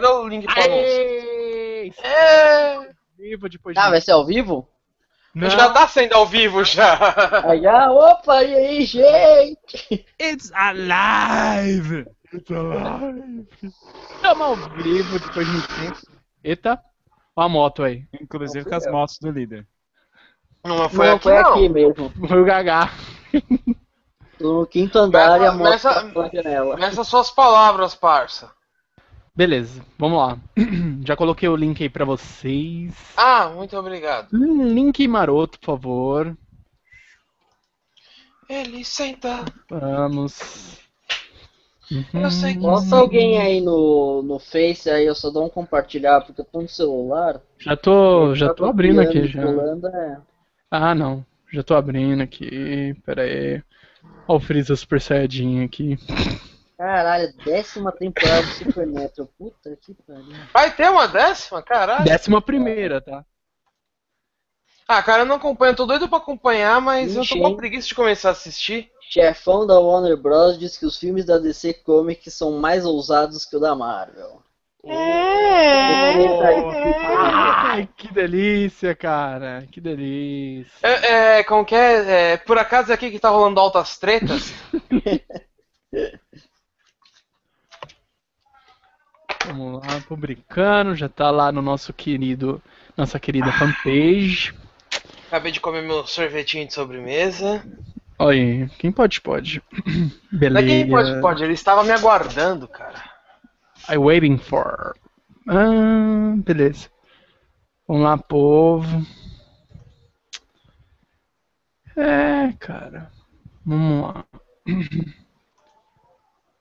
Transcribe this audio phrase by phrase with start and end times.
[0.00, 2.04] Cadê o link pro anúncio?
[2.04, 3.80] É, Vivo depois de...
[3.80, 4.68] Ah, vai ser ao vivo?
[5.34, 6.96] Não, já tá sendo ao vivo já.
[7.50, 10.06] Aí, ah, opa, e aí, gente?
[10.20, 12.06] It's alive!
[12.32, 13.48] It's alive!
[14.14, 15.98] Estamos ao vivo depois de muito tempo.
[16.44, 16.80] Eita,
[17.36, 18.04] a moto aí.
[18.20, 19.66] Inclusive com as motos do líder.
[20.64, 21.50] Não foi não, aqui, foi não.
[21.50, 22.12] aqui mesmo.
[22.28, 22.92] Foi o Gagá.
[24.40, 26.76] No quinto andar e a moto Nessa- tá pela janela.
[26.76, 28.56] Nessas suas palavras, parça.
[29.38, 30.36] Beleza, vamos lá.
[31.06, 32.92] Já coloquei o link aí pra vocês.
[33.16, 34.26] Ah, muito obrigado.
[34.32, 36.36] Link maroto, por favor.
[38.50, 39.44] Ele senta.
[39.70, 40.80] Vamos.
[42.12, 46.20] Eu sei que- Bota alguém aí no, no Face, aí eu só dou um compartilhar,
[46.22, 47.40] porque eu tô no celular.
[47.60, 49.40] Já tô, já tô abrindo aqui já.
[49.40, 50.18] colando, é.
[50.68, 51.24] Ah, não.
[51.52, 52.92] Já tô abrindo aqui.
[53.06, 53.62] Pera aí.
[54.26, 55.96] Ó o Freeza Super Saiyajin aqui.
[56.78, 59.28] Caralho, décima temporada do Supernatural.
[59.36, 60.32] Puta que pariu.
[60.54, 61.60] Vai ter uma décima?
[61.60, 62.04] Caralho.
[62.04, 63.24] Décima primeira, tá?
[64.86, 65.74] Ah, cara, eu não acompanho.
[65.74, 68.92] Tô doido pra acompanhar, mas eu Ixi, tô com preguiça de começar a assistir.
[69.00, 70.56] Chefão da Warner Bros.
[70.56, 74.40] diz que os filmes da DC Comics são mais ousados que o da Marvel.
[77.18, 79.66] Ai, que delícia, cara.
[79.72, 80.78] Que delícia.
[80.80, 82.32] É, é, como que é?
[82.32, 84.54] É, Por acaso é aqui que tá rolando altas tretas?
[89.48, 90.94] Vamos lá, publicando.
[90.94, 92.62] Já tá lá no nosso querido,
[92.96, 94.54] nossa querida fanpage.
[95.26, 97.64] Acabei de comer meu sorvetinho de sobremesa.
[98.18, 99.62] Olha aí, quem pode, pode.
[100.30, 100.66] Beleza.
[100.66, 101.44] Daqui pode, pode.
[101.44, 103.02] Ele estava me aguardando, cara.
[103.88, 104.94] I waiting for.
[105.48, 106.88] Ah, beleza.
[107.86, 109.06] Vamos lá, povo.
[111.96, 113.10] É, cara.
[113.64, 114.24] Vamos lá.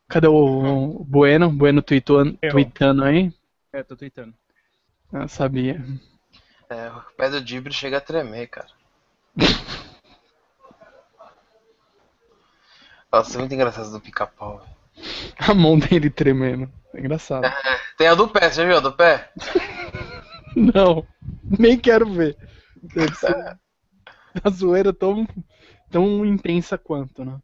[0.10, 1.50] Cadê o, o Bueno?
[1.52, 3.34] Bueno tweetando aí?
[3.74, 4.34] É, tô tweetando.
[5.12, 5.84] Ah, sabia.
[6.70, 8.68] É, o pé do Dibre chega a tremer, cara.
[13.12, 14.66] Nossa, é muito engraçado do pica-pau.
[15.38, 16.72] A mão dele tremendo.
[16.94, 17.46] É engraçado.
[17.98, 19.30] Tem a do pé, você já viu a do pé?
[20.56, 21.06] Não,
[21.44, 22.36] nem quero ver.
[22.82, 23.58] Deve ser
[24.44, 25.28] a zoeira tão,
[25.92, 27.40] tão intensa quanto, né?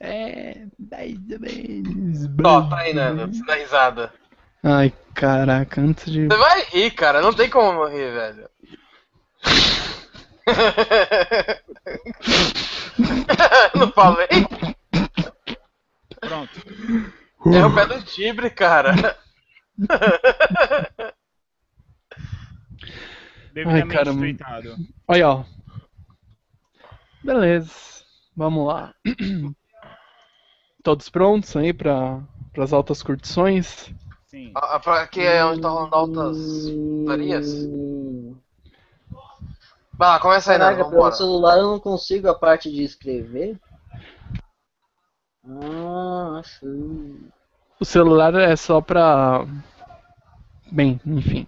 [0.06, 2.28] É, mais ou menos.
[2.44, 3.34] Ó, tá aí, Nando.
[3.34, 4.14] Você dá risada.
[4.62, 6.28] Ai, caraca, antes de.
[6.28, 7.22] Você vai rir, cara.
[7.22, 8.50] Não tem como rir, velho.
[13.75, 14.28] não falei?
[16.20, 16.52] Pronto.
[17.53, 19.18] É o pé do Tibre, cara.
[23.53, 24.75] Devidamente cara.
[25.08, 25.46] Olha, ó.
[27.24, 27.72] Beleza,
[28.35, 28.94] vamos lá.
[30.84, 32.20] Todos prontos aí para
[32.58, 33.90] as altas curtições?
[34.28, 34.52] Sim.
[34.54, 36.38] Ah, pra que é onde tá rolando altas
[36.70, 37.66] putarias?
[39.94, 40.60] Vai lá, começa aí.
[40.60, 41.16] Caraca, pelo Vambora.
[41.16, 43.58] celular eu não consigo a parte de escrever.
[45.48, 47.30] Ah, achei.
[47.80, 49.46] O celular é só pra.
[50.72, 51.48] Bem, enfim.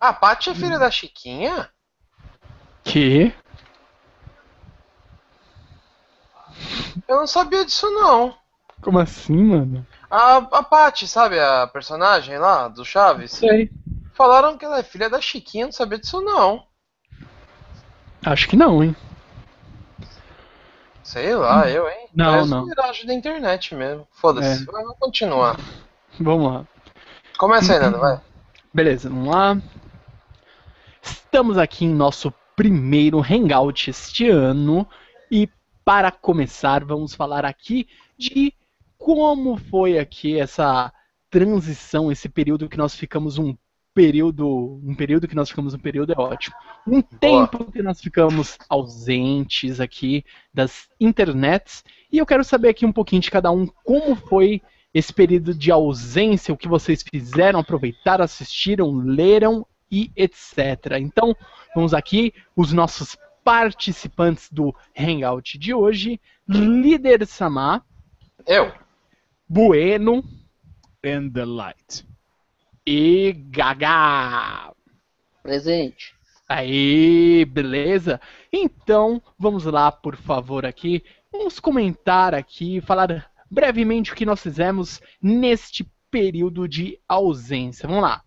[0.00, 1.68] Ah, a Paty é filha da Chiquinha?
[2.84, 3.34] Que?
[7.08, 8.34] Eu não sabia disso, não.
[8.82, 9.86] Como assim, mano?
[10.10, 13.32] A, a Paty, sabe a personagem lá do Chaves?
[13.32, 13.70] Sei.
[14.14, 16.64] Falaram que ela é filha da Chiquinha, eu não sabia disso, não.
[18.24, 18.94] Acho que não, hein?
[21.02, 22.08] Sei lá, eu, hein?
[22.14, 22.66] Não, Parece não.
[22.66, 24.06] miragem da internet mesmo.
[24.12, 24.64] Foda-se, É.
[24.66, 25.56] vamos continuar.
[26.20, 26.64] Vamos lá.
[27.38, 28.20] Começa aí, Nando, vai.
[28.72, 29.56] Beleza, vamos lá.
[31.02, 34.86] Estamos aqui em nosso primeiro Hangout este ano
[35.30, 35.48] e
[35.84, 38.52] para começar vamos falar aqui de
[38.98, 40.92] como foi aqui essa
[41.30, 43.56] transição, esse período que nós ficamos um
[43.94, 46.54] período, um período que nós ficamos um período é ótimo.
[46.86, 52.92] Um tempo que nós ficamos ausentes aqui das internets e eu quero saber aqui um
[52.92, 54.60] pouquinho de cada um como foi
[54.92, 60.98] esse período de ausência, o que vocês fizeram, aproveitaram, assistiram, leram e etc.
[61.00, 61.34] Então,
[61.74, 63.16] vamos aqui, os nossos
[63.50, 67.84] participantes do Hangout de hoje, Líder Samar,
[68.46, 68.72] Eu.
[69.48, 70.22] Bueno
[71.04, 72.06] And the light.
[72.86, 74.72] e Gaga.
[75.42, 76.14] Presente.
[76.48, 78.20] Aí, beleza?
[78.52, 81.02] Então, vamos lá, por favor, aqui.
[81.32, 87.88] Vamos comentar aqui, falar brevemente o que nós fizemos neste período de ausência.
[87.88, 88.22] Vamos lá.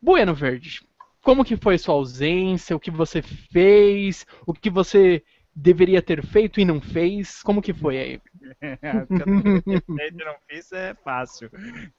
[0.00, 0.80] Bueno Verde,
[1.26, 2.76] como que foi sua ausência?
[2.76, 4.24] O que você fez?
[4.46, 7.42] O que você deveria ter feito e não fez?
[7.42, 8.20] Como que foi aí?
[9.98, 11.50] Feito não fiz é fácil.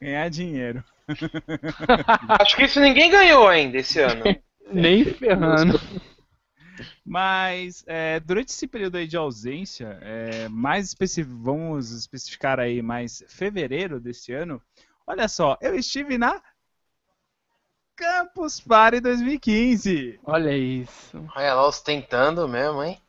[0.01, 0.81] Ganhar dinheiro.
[2.39, 4.23] Acho que isso ninguém ganhou ainda esse ano.
[4.71, 5.77] Nem ferrando.
[7.05, 13.21] Mas é, durante esse período aí de ausência, é, mais especi vamos especificar aí mais
[13.27, 14.61] fevereiro desse ano.
[15.05, 16.41] Olha só, eu estive na
[17.97, 20.19] Campus Party 2015.
[20.23, 21.25] Olha isso.
[21.35, 23.01] Olha lá, ostentando mesmo, hein?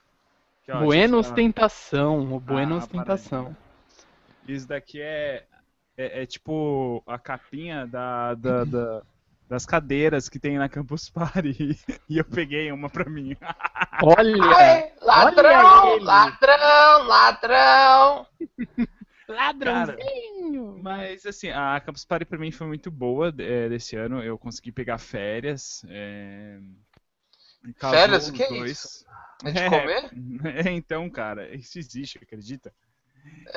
[0.69, 1.21] Ótimo, lá.
[1.21, 2.33] ostentação.
[2.35, 3.57] O Buena Ah, ostentação.
[4.47, 5.45] Isso daqui é,
[5.97, 9.03] é, é tipo a capinha da, da- da-
[9.49, 11.79] das cadeiras que tem na Campus Party.
[12.09, 13.37] E eu peguei uma pra mim.
[14.03, 14.43] Olha!
[14.45, 16.05] Ai, ladrão, Olha ele.
[16.05, 18.27] ladrão, ladrão.
[19.29, 20.81] Ladrãozinho!
[20.83, 24.23] Mas assim, a Campus Party pra mim foi muito boa é, desse ano.
[24.23, 25.85] Eu consegui pegar férias.
[25.89, 26.59] é,
[27.91, 28.29] Férias?
[28.29, 28.71] O que é dois.
[28.71, 29.07] isso?
[29.45, 29.69] É de É.
[29.69, 30.11] comer?
[30.69, 32.73] É, então, cara, isso existe, acredita?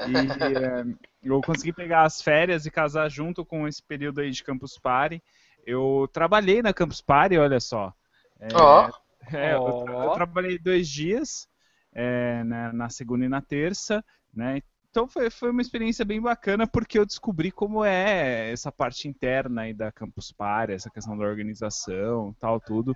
[0.08, 0.84] E é,
[1.24, 5.22] eu consegui pegar as férias e casar junto com esse período aí de Campus Party.
[5.66, 7.94] Eu trabalhei na Campus Party, olha só.
[8.40, 8.90] É, Ó.
[9.32, 10.14] é, eu, tra- eu Ó.
[10.16, 11.48] trabalhei dois dias,
[11.94, 14.04] é, na, na segunda e na terça,
[14.34, 14.62] né?
[14.92, 19.62] Então foi, foi uma experiência bem bacana porque eu descobri como é essa parte interna
[19.62, 22.96] aí da Campus Party, essa questão da organização, tal, tudo.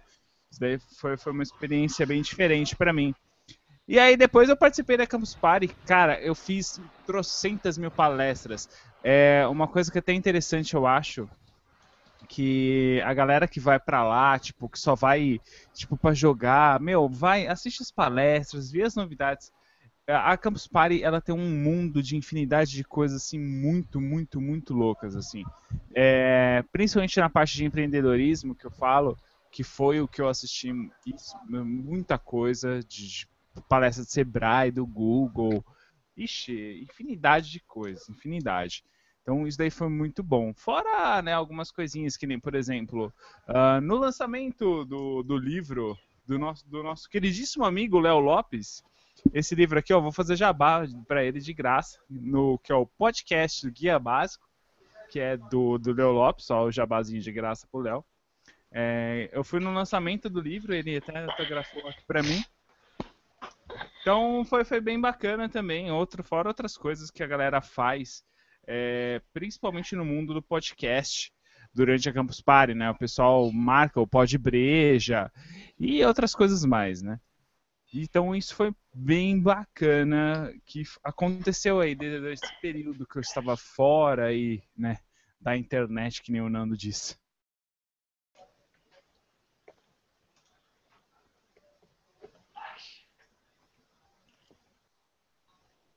[0.52, 3.16] Isso daí foi, foi uma experiência bem diferente para mim.
[3.88, 8.68] E aí depois eu participei da Campus Party, cara, eu fiz trocentas mil palestras.
[9.02, 11.30] É uma coisa que é até interessante, eu acho,
[12.28, 15.40] que a galera que vai pra lá, tipo, que só vai,
[15.74, 19.52] tipo, para jogar, meu, vai, assiste as palestras, vê as novidades.
[20.08, 24.74] A Campus Party, ela tem um mundo de infinidade de coisas, assim, muito, muito, muito
[24.74, 25.44] loucas, assim.
[25.96, 29.18] É, principalmente na parte de empreendedorismo, que eu falo,
[29.52, 30.72] que foi o que eu assisti,
[31.08, 33.28] isso, muita coisa, de, de
[33.68, 35.66] palestra de Sebrae, do Google,
[36.16, 38.84] ixi, infinidade de coisas, infinidade.
[39.22, 40.54] Então isso daí foi muito bom.
[40.54, 43.12] Fora né, algumas coisinhas que nem, por exemplo,
[43.48, 45.98] ah, no lançamento do, do livro
[46.28, 48.84] do nosso, do nosso queridíssimo amigo Léo Lopes,
[49.34, 52.86] esse livro aqui, ó, vou fazer jabá para ele de graça, no que é o
[52.86, 54.48] podcast do Guia Básico,
[55.10, 58.06] que é do, do Léo Lopes, ó, o jabazinho de graça pro Léo.
[58.72, 62.44] É, eu fui no lançamento do livro, ele até autografou aqui para mim.
[64.02, 68.24] Então foi, foi bem bacana também, outro, fora outras coisas que a galera faz,
[68.68, 71.34] é, principalmente no mundo do podcast,
[71.74, 72.90] durante a Campus Party, né?
[72.90, 75.32] O pessoal marca o Pod Breja
[75.78, 77.20] e outras coisas mais, né?
[77.98, 84.26] Então isso foi bem bacana que aconteceu aí desde esse período que eu estava fora
[84.26, 85.00] aí, né,
[85.40, 87.18] da internet, que nem o Nando disse.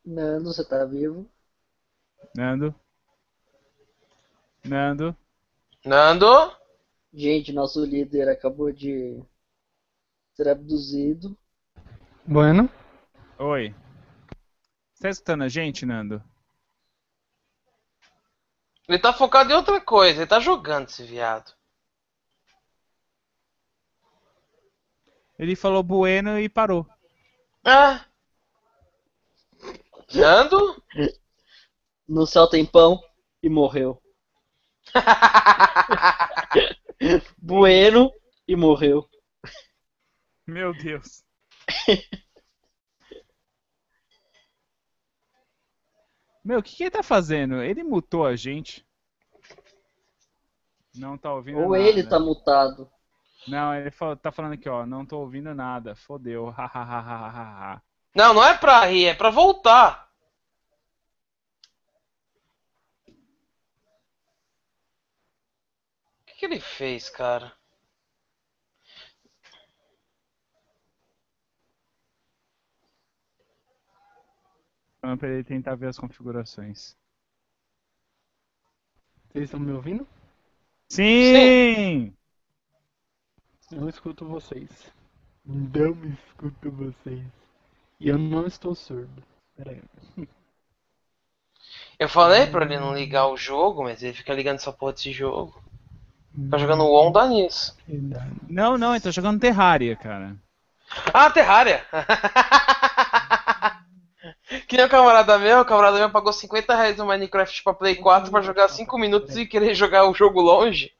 [0.04, 1.28] Nando, você tá vivo?
[2.34, 2.72] Nando?
[4.64, 5.16] Nando?
[5.84, 6.26] Nando?
[7.12, 9.20] Gente, nosso líder acabou de
[10.34, 11.36] ser abduzido.
[12.30, 12.68] Bueno.
[13.38, 13.74] Oi.
[14.92, 16.22] Você tá escutando a gente, Nando?
[18.86, 21.50] Ele tá focado em outra coisa, ele tá jogando esse viado.
[25.38, 26.86] Ele falou bueno e parou.
[27.64, 28.04] Ah.
[30.14, 30.82] Nando?
[32.06, 33.02] No céu tem pão
[33.42, 34.02] e morreu.
[37.40, 38.12] Bueno
[38.46, 39.08] e morreu.
[40.44, 41.27] Meu Deus.
[46.44, 47.62] Meu, o que, que ele tá fazendo?
[47.62, 48.86] Ele mutou a gente?
[50.94, 51.82] Não tá ouvindo Ou nada.
[51.82, 52.90] ele tá mutado.
[53.46, 54.84] Não, ele fala- tá falando aqui, ó.
[54.86, 55.94] Não tô ouvindo nada.
[55.94, 56.50] Fodeu.
[56.50, 57.82] Hahaha.
[58.14, 60.08] Não, não é pra rir, é pra voltar.
[66.22, 67.57] O que, que ele fez, cara?
[75.08, 76.94] Falando pra ele tentar ver as configurações.
[79.30, 80.06] Vocês estão me ouvindo?
[80.90, 82.12] Sim!
[83.72, 84.68] Eu não escuto vocês.
[85.46, 87.24] Não me escuto vocês.
[87.98, 89.22] E eu não estou surdo.
[89.56, 90.28] Pera aí.
[91.98, 95.10] Eu falei pra ele não ligar o jogo, mas ele fica ligando essa porra desse
[95.10, 95.62] jogo.
[96.34, 97.74] Fica jogando o On, dá nisso.
[98.46, 100.36] Não, não, ele tá jogando Terraria, cara.
[101.14, 101.82] Ah, Terraria!
[104.68, 107.96] que nem o camarada meu, o camarada meu pagou 50 reais no Minecraft pra Play
[107.96, 110.92] 4 pra jogar 5 minutos e querer jogar o jogo longe.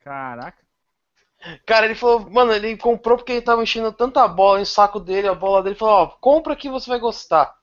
[0.00, 0.60] Caraca.
[1.64, 5.28] Cara, ele falou, mano, ele comprou porque ele tava enchendo tanta bola em saco dele,
[5.28, 7.54] a bola dele falou, ó, compra que você vai gostar.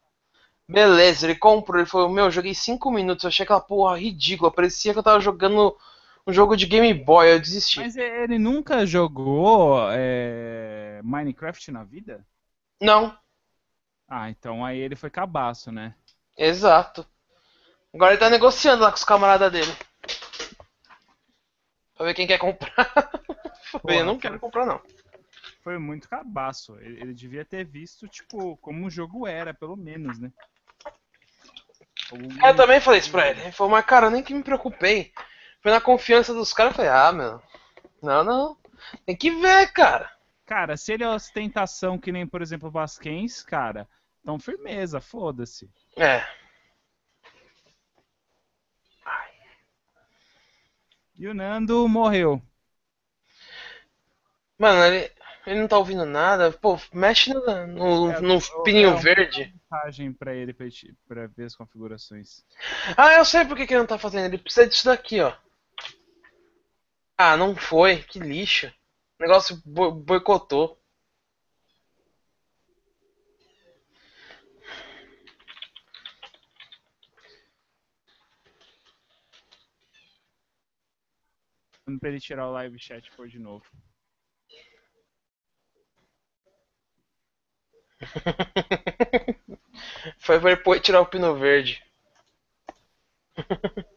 [0.68, 4.52] Beleza, ele comprou, ele falou, meu, eu joguei 5 minutos, eu achei aquela porra ridícula,
[4.52, 5.76] parecia que eu tava jogando
[6.26, 7.80] um jogo de Game Boy, eu desisti.
[7.80, 12.26] Mas ele nunca jogou é, Minecraft na vida?
[12.82, 13.18] Não,
[14.10, 15.94] Ah, então aí ele foi cabaço, né?
[16.38, 17.06] exato.
[17.94, 19.72] Agora ele tá negociando lá com os camaradas dele.
[21.96, 22.72] Pra ver quem quer comprar.
[23.88, 24.82] eu não quero comprar, não.
[25.62, 26.78] Foi muito cabaço.
[26.80, 30.32] Ele, ele devia ter visto, tipo, como o jogo era, pelo menos, né?
[32.44, 33.42] É, Eu também falei isso pra ele.
[33.42, 35.12] Ele falou, mas cara, eu nem que me preocupei.
[35.62, 37.42] Foi na confiança dos caras, eu falei, ah, meu.
[38.02, 38.58] Não, não.
[39.06, 40.10] Tem que ver, cara.
[40.46, 43.88] Cara, se ele é ostentação que nem, por exemplo, o Vasquens, cara,
[44.22, 45.70] então firmeza, foda-se.
[45.98, 46.24] É.
[51.16, 52.42] E o Nando morreu.
[54.58, 55.12] Mano, ele,
[55.46, 56.52] ele não tá ouvindo nada.
[56.52, 59.54] Pô, mexe no, no, É, no o- pininho o- verde.
[59.72, 62.44] Mensagem pra ele pra, gente- pra ver as configurações.
[62.98, 64.26] Ah, eu sei por que ele não tá fazendo.
[64.26, 65.34] Ele precisa disso daqui, ó.
[67.18, 67.98] Ah, não foi.
[68.04, 68.68] Que lixo.
[69.20, 70.79] O negócio boi- boicotou.
[81.90, 83.66] Falando pra ele tirar o live chat pôr de novo.
[90.20, 91.84] Foi pra ele tirar o pino verde.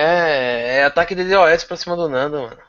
[0.00, 2.62] É, é ataque de DOS pra cima do Nando, mano.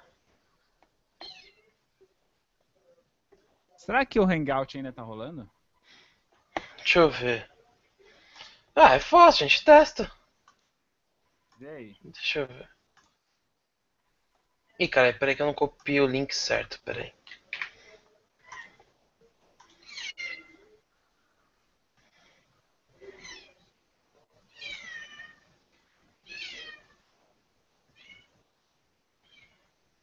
[3.78, 5.48] Será que o Hangout ainda tá rolando?
[6.78, 7.48] Deixa eu ver.
[8.76, 10.12] Ah, é fácil, a gente testa.
[11.60, 11.98] Vê aí.
[12.02, 12.70] Deixa eu ver.
[14.80, 17.14] Ih, cara, peraí que eu não copiei o link certo, peraí.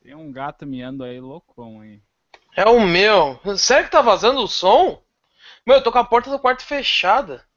[0.02, 2.02] Tem um gato miando aí loucão aí.
[2.54, 3.40] É o meu.
[3.56, 5.02] Sério que tá vazando o som?
[5.66, 7.48] Meu, eu tô com a porta do quarto fechada.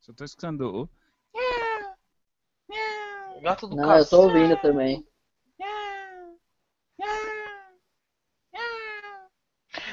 [0.00, 0.88] Só tô escutando
[3.44, 5.06] gato do Não, eu tô ouvindo também.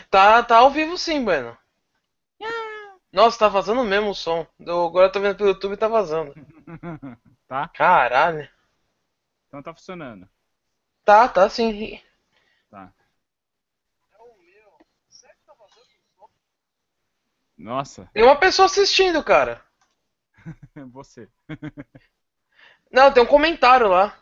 [0.10, 1.58] Tá, tá ao vivo sim, Bueno.
[3.12, 4.48] Nossa, tá vazando mesmo o som.
[4.58, 6.34] Eu, agora eu tô vendo pelo YouTube e tá vazando.
[7.46, 7.68] tá?
[7.68, 8.50] Caralho.
[9.48, 10.30] Então tá funcionando.
[11.04, 12.02] Tá, tá sim.
[12.70, 12.94] Tá.
[17.58, 19.64] Nossa, Tem uma pessoa assistindo, cara.
[20.92, 21.30] você.
[22.92, 24.18] Não, tem um comentário lá.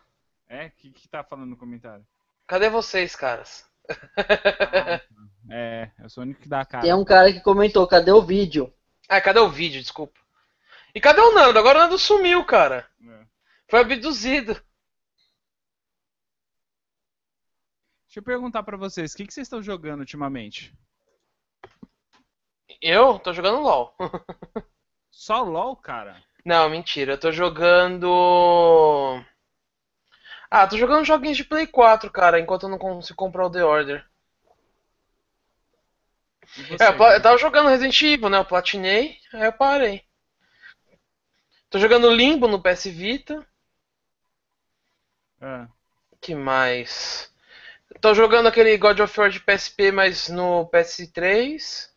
[0.47, 0.67] É?
[0.67, 2.05] O que, que tá falando no comentário?
[2.45, 3.67] Cadê vocês, caras?
[5.51, 6.83] É, eu sou o único que dá a cara.
[6.83, 8.71] Tem um cara que comentou, cadê o vídeo?
[9.07, 9.81] Ah, cadê o vídeo?
[9.81, 10.19] Desculpa.
[10.93, 11.57] E cadê o Nando?
[11.57, 12.87] Agora o Nando sumiu, cara.
[13.03, 13.25] É.
[13.67, 14.53] Foi abduzido.
[18.05, 20.71] Deixa eu perguntar pra vocês, o que, que vocês estão jogando ultimamente?
[22.81, 23.95] Eu tô jogando LOL.
[25.09, 26.23] Só LOL, cara?
[26.43, 27.13] Não, mentira.
[27.13, 28.05] Eu tô jogando.
[30.51, 33.63] Ah, tô jogando joguinhos de Play 4, cara, enquanto eu não consigo comprar o The
[33.65, 34.05] Order.
[36.55, 38.37] E você, É, eu pla- eu tava jogando Resident Evil, né?
[38.37, 40.03] Eu platinei, aí eu parei.
[41.67, 43.43] Tô jogando Limbo no PS Vita.
[45.41, 45.67] Ah,
[46.21, 47.29] que mais?
[48.01, 51.89] Tô jogando aquele God of War de PSP, mas no PS3.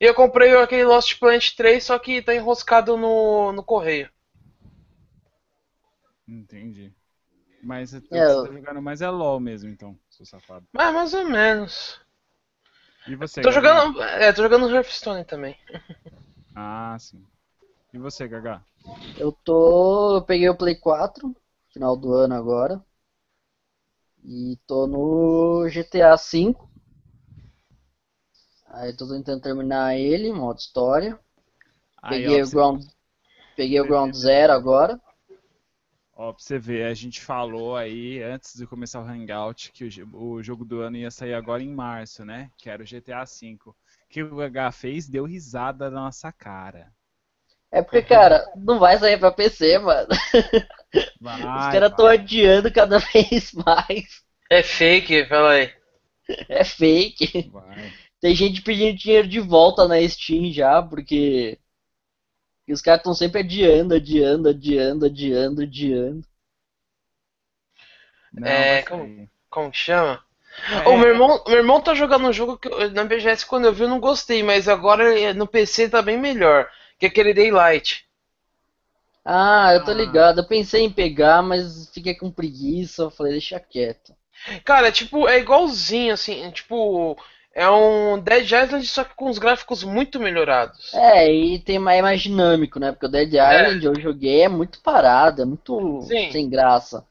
[0.00, 4.08] E eu comprei aquele Lost Planet 3, só que tá enroscado no, no correio.
[6.26, 6.92] entendi.
[7.62, 10.66] Mas você É, eu- tá jogando mais é LOL mesmo, então, seu safado.
[10.72, 12.00] Mas mais ou menos.
[13.06, 14.02] E você, Tô jogando.
[14.02, 15.56] É, tô jogando Hearthstone também.
[16.54, 17.24] Ah, sim.
[17.92, 18.64] E você, Gagá?
[19.16, 20.16] Eu tô.
[20.16, 21.34] Eu peguei o Play 4,
[21.72, 22.82] final do ano agora.
[24.22, 26.54] E tô no GTA V.
[28.76, 31.18] Aí tô tentando terminar ele, modo história.
[32.02, 32.84] Aí, Peguei ó, o Ground.
[33.56, 34.14] Peguei o você Ground.
[34.14, 35.00] Zero agora.
[36.14, 40.16] Ó, pra você ver, a gente falou aí, antes de começar o Hangout, que o,
[40.34, 42.50] o jogo do ano ia sair agora em março, né?
[42.56, 43.70] Que era o GTA V.
[43.70, 43.74] O
[44.08, 45.08] que o Gagá fez?
[45.08, 46.92] Deu risada na nossa cara.
[47.70, 50.08] É porque, cara, não vai sair pra PC, mano.
[51.20, 52.06] Vai, Os caras tão vai.
[52.06, 54.22] adiando cada vez mais.
[54.50, 55.72] É fake, fala aí.
[56.48, 57.52] É fake.
[57.52, 57.94] Vai.
[58.26, 61.60] Tem gente pedindo dinheiro de volta na Steam já, porque.
[62.60, 66.26] porque os caras estão sempre adiando, adiando, adiando, adiando, adiando.
[68.32, 69.28] Não, É, como-.
[69.50, 70.22] Como que chama?
[70.68, 73.66] É, Ô, meu irmão, meu irmão tá jogando um jogo que eu- na BGS quando
[73.66, 76.68] eu vi eu não gostei, mas agora eh, no PC tá bem melhor.
[76.98, 78.06] Que é aquele Daylight.
[79.24, 79.92] Ah, eu tô Ah.
[79.92, 80.40] ligado.
[80.40, 83.02] Eu pensei em pegar, mas fiquei com preguiça.
[83.02, 84.14] Eu falei, deixa quieto.
[84.64, 87.16] Cara, tipo, é igualzinho, assim, tipo,
[87.56, 90.92] é um Dead Island, só que com os gráficos muito melhorados.
[90.92, 92.90] É, e tem mais, é mais dinâmico, né?
[92.92, 96.30] Porque o Dead Island eu joguei é muito parado, é muito Sim.
[96.30, 97.06] sem graça.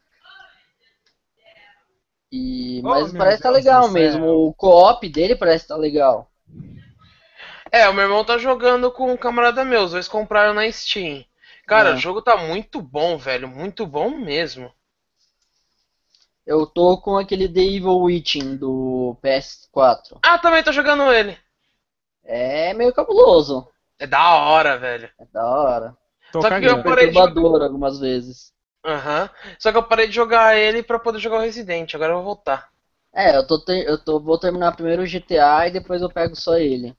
[2.31, 3.91] E, Oh, mas meu parece estar do legal céu.
[3.93, 4.27] mesmo.
[4.27, 6.29] O co-op dele parece estar legal.
[7.71, 11.23] É, o meu irmão tá jogando com um camarada meu, os dois compraram na Steam.
[11.67, 11.93] Cara, É.
[11.93, 14.71] o jogo tá muito bom, velho, muito bom mesmo.
[16.45, 20.21] Eu tô com aquele The Evil Witching do PS4.
[20.21, 21.37] Ah, também tô jogando ele.
[22.23, 23.67] É meio cabuloso.
[23.99, 25.11] É da hora, velho.
[25.19, 25.97] É da hora.
[26.31, 28.53] Tô Só que eu parei de algumas vezes.
[28.85, 29.29] Aham.
[29.59, 32.23] Só que eu parei de jogar ele pra poder jogar o Resident, agora eu vou
[32.35, 32.71] voltar.
[33.15, 36.35] É, eu tô, ter- eu tô vou terminar primeiro o GTA e depois eu pego
[36.35, 36.95] só ele.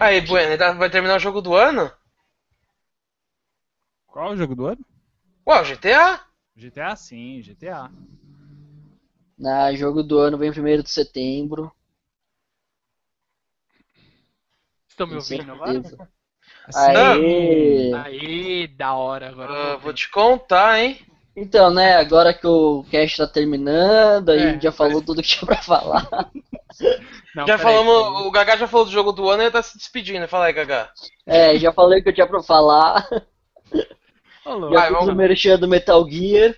[0.00, 1.90] Aí, Bueno, ele vai terminar o jogo do ano?
[4.08, 4.84] Qual o jogo do ano?
[5.46, 6.20] Ué, o GTA?
[6.56, 7.90] GTA sim, GTA.
[9.38, 11.70] Na jogo do ano vem 1 de setembro.
[14.88, 15.82] Estão me ouvindo agora?
[16.66, 17.92] Assim, Aê!
[17.94, 19.74] Aí, da hora agora.
[19.74, 20.98] Ah, vou te contar, hein?
[21.36, 25.28] Então, né, agora que o cast tá terminando, a É, gente já falou tudo que
[25.28, 26.08] tinha pra falar.
[27.34, 28.26] Não, já falamos, peraí.
[28.26, 30.26] o Gagá já falou do jogo do ano e ele tá se despedindo.
[30.26, 30.90] Fala aí, Gagá.
[31.26, 33.06] É, já falei o que eu tinha pra falar.
[34.46, 34.74] Louco.
[34.74, 36.54] Já Vai, fiz vamos- o merchan do Metal Gear.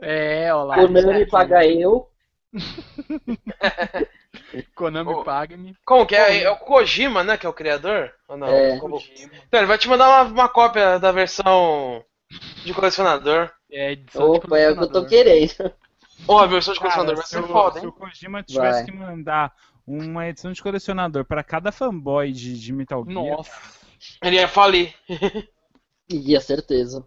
[0.00, 0.74] É, ó lá.
[0.76, 2.07] Konami paga eu.
[4.74, 5.24] Konami Ô.
[5.24, 5.76] paga-me.
[5.84, 6.42] Como que é?
[6.42, 7.36] É o Kojima, né?
[7.36, 8.12] Que é o criador?
[8.28, 8.46] Ou não?
[8.48, 8.78] É.
[8.78, 12.04] Como- Então, ele vai te mandar uma, uma cópia da versão
[12.64, 13.50] de colecionador.
[13.70, 15.08] É edição de Opa, é o que eu tô colecionador.
[15.08, 15.74] querendo.
[16.26, 17.88] Ou a versão de cara, colecionador vai se, ser o, foda, se hein?
[17.88, 18.84] o Kojima tivesse Vai.
[18.86, 19.52] que mandar
[19.86, 23.78] uma edição de colecionador pra cada fanboy de, de Metal Gear, Nossa.
[24.22, 24.94] Ele ia falir.
[26.10, 27.04] Ia, certeza.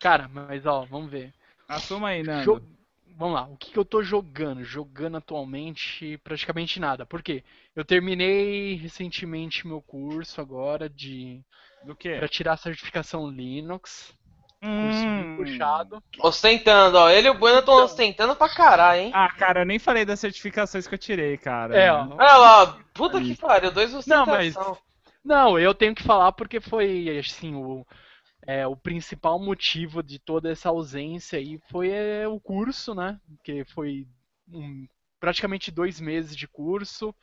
[0.00, 1.32] Cara, mas ó, vamos ver.
[1.68, 2.44] assuma aí, Nando.
[2.44, 2.77] Jo-
[3.18, 4.62] Vamos lá, o que, que eu tô jogando?
[4.62, 7.04] Jogando atualmente praticamente nada.
[7.04, 7.42] Por quê?
[7.74, 11.40] Eu terminei recentemente meu curso agora de
[11.84, 12.14] Do quê?
[12.14, 14.14] para tirar a certificação Linux.
[14.60, 15.16] Curso Hum.
[15.16, 16.02] bem puxado.
[16.20, 17.10] Ostentando, ó.
[17.10, 19.12] Ele e o Bueno estão ostentando pra caralho, hein?
[19.12, 21.76] Ah, cara, eu nem falei das certificações que eu tirei, cara.
[21.76, 22.06] É, ó.
[22.16, 24.78] Olha lá, puta que pariu, dois Não, mas ostentação.
[25.24, 27.84] Não, eu tenho que falar porque foi assim o
[28.48, 33.20] é, o principal motivo de toda essa ausência aí foi é, o curso, né?
[33.44, 34.08] Que foi
[34.52, 34.88] um-
[35.20, 37.14] praticamente dois meses de curso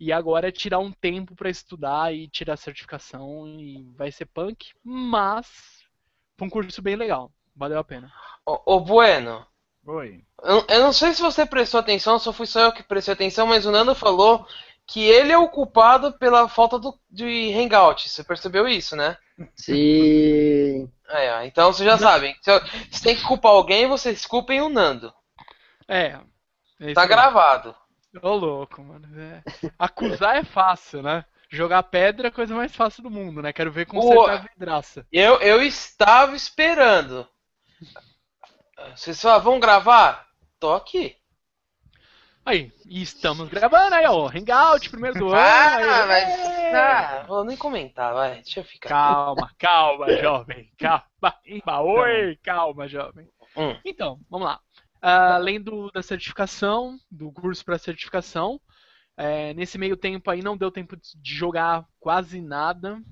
[0.00, 4.26] e agora é tirar um tempo pra estudar e tirar a certificação e vai ser
[4.26, 5.48] punk, mas
[6.38, 8.14] foi um curso bem legal, valeu a pena.
[8.46, 9.46] Ô, ô, Bueno,
[9.86, 10.26] Oi.
[10.42, 13.46] eu, eu não sei se você prestou atenção, só fui só eu que prestei atenção,
[13.46, 14.46] mas o Nando falou
[14.86, 18.08] que ele é o culpado pela falta do, de hangout.
[18.08, 19.16] Você percebeu isso, né?
[19.54, 20.90] Sim.
[21.08, 22.36] É, então vocês já sabem.
[22.40, 25.12] Se, eu- se tem que culpar alguém, vocês culpem o Nando.
[25.88, 26.18] É.
[26.80, 27.74] é Tá gravado.
[28.22, 29.06] Ô louco, mano.
[29.20, 29.42] é.
[29.78, 31.24] Acusar é fácil, né?
[31.50, 33.52] Jogar pedra é a coisa mais fácil do mundo, né?
[33.52, 35.06] Quero ver consertar a vidraça.
[35.12, 37.26] Eu, eu estava esperando.
[38.94, 40.26] Vocês falaram, vamos gravar?
[40.58, 41.16] Tô aqui.
[42.46, 44.28] Aí, estamos gravando aí, ó.
[44.28, 45.36] Hangout, primeiro do ano.
[45.36, 46.22] Ah, mas.
[46.22, 46.76] é.
[46.76, 48.34] Ah, vou nem comentar, vai.
[48.36, 48.88] Deixa eu ficar.
[48.88, 50.70] Calma, calma, jovem.
[50.78, 51.04] Calma.
[51.44, 51.84] Então.
[51.86, 53.28] Oi, calma, jovem.
[53.56, 53.76] Hum.
[53.84, 54.60] Então, vamos lá.
[55.02, 58.60] Ah, além do, da certificação, do curso para certificação,
[59.16, 63.02] é, nesse meio tempo aí não deu tempo de jogar quase nada.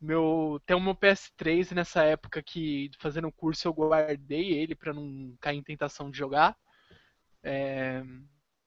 [0.00, 4.94] Meu, tem o meu PS3 nessa época que fazendo o curso eu guardei ele para
[4.94, 6.56] não cair em tentação de jogar.
[7.42, 8.02] É,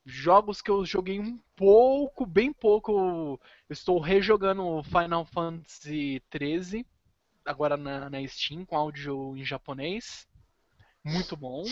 [0.07, 3.39] jogos que eu joguei um pouco, bem pouco.
[3.69, 6.85] Eu estou rejogando Final Fantasy XIII
[7.45, 10.27] agora na, na Steam com áudio em japonês.
[11.03, 11.63] Muito bom.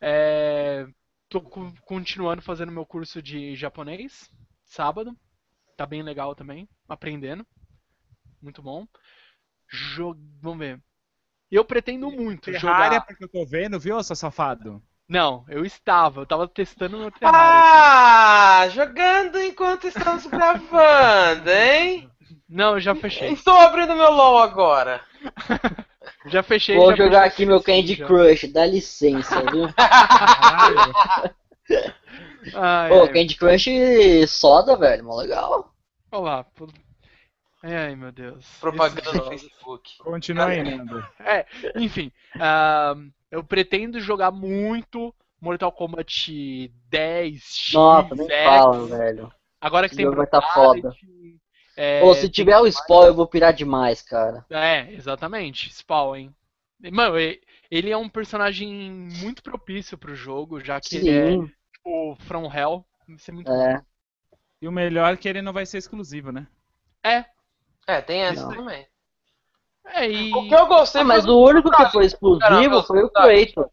[0.00, 0.86] É,
[1.28, 4.30] tô co- continuando fazendo meu curso de japonês,
[4.64, 5.16] sábado.
[5.76, 7.46] Tá bem legal também, aprendendo.
[8.42, 8.86] Muito bom.
[9.70, 10.82] Jo- Vamos ver.
[11.50, 13.06] Eu pretendo muito Terraria, jogar.
[13.06, 14.82] porque eu tô vendo, viu, seu safado?
[15.08, 17.40] Não, eu estava, eu tava testando no Terraria.
[17.40, 22.10] Ah, jogando enquanto estamos gravando, hein?
[22.46, 23.32] Não, eu já fechei.
[23.32, 25.00] Estou abrindo meu LOL agora.
[26.26, 26.76] Já fechei.
[26.76, 28.06] Vou já jogar fechei aqui meu Candy já.
[28.06, 29.68] Crush, dá licença, viu?
[32.54, 33.08] Ai, Pô, ai.
[33.12, 33.68] Candy Crush
[34.26, 35.72] soda, velho, mó legal.
[36.10, 36.46] Olha lá.
[37.62, 38.46] Ai, meu Deus.
[38.60, 39.28] Propaganda no jogos.
[39.28, 39.98] Facebook.
[39.98, 41.04] Continua aí, Nando.
[41.76, 42.94] Enfim, ah,
[43.30, 48.44] eu pretendo jogar muito Mortal Kombat 10, X, Nossa, nem X.
[48.44, 49.32] fala, velho.
[49.60, 51.40] Agora que Esse tem jogo vai tá Brutality,
[51.80, 54.44] é, Pô, se tiver o spawn, eu vou pirar demais, cara.
[54.50, 55.72] É, exatamente.
[55.72, 56.34] Spawn, hein?
[56.92, 57.14] Mano,
[57.70, 58.90] ele é um personagem
[59.22, 62.84] muito propício pro jogo, já que ele é Sim, tipo From Hell.
[63.06, 63.80] Vai ser muito é.
[64.60, 66.48] E o melhor é que ele não vai ser exclusivo, né?
[67.04, 67.24] É,
[67.88, 68.54] É, tem essa Não.
[68.54, 68.86] também.
[69.86, 70.32] é, e.
[70.34, 73.10] O que eu gostei Ah, mas o único que foi exclusivo caramba, foi o.
[73.10, 73.64] Kratos.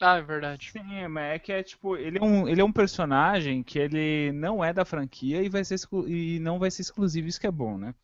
[0.00, 0.70] Ah, é verdade.
[0.72, 4.30] Sim, mas é que é tipo, ele é um, ele é um personagem que ele
[4.32, 5.76] não é da franquia e vai ser
[6.06, 7.94] e não vai ser exclusivo, isso que é bom, né?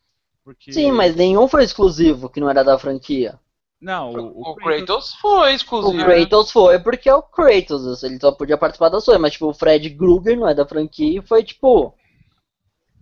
[0.43, 3.39] Porque Sim, mas nenhum foi exclusivo que não era da franquia.
[3.79, 6.03] não, o, O, o Kratos foi O exclusivo.
[6.03, 9.53] Kratos foi porque é o Kratos, ele só podia participar das suas, mas tipo, o
[9.53, 11.93] Fred Krueger não é da franquia e foi tipo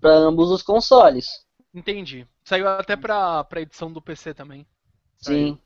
[0.01, 1.27] pra ambos os consoles.
[1.73, 2.27] Entendi.
[2.43, 4.65] Saiu até pra, pra edição do PC também.
[5.17, 5.57] Sim.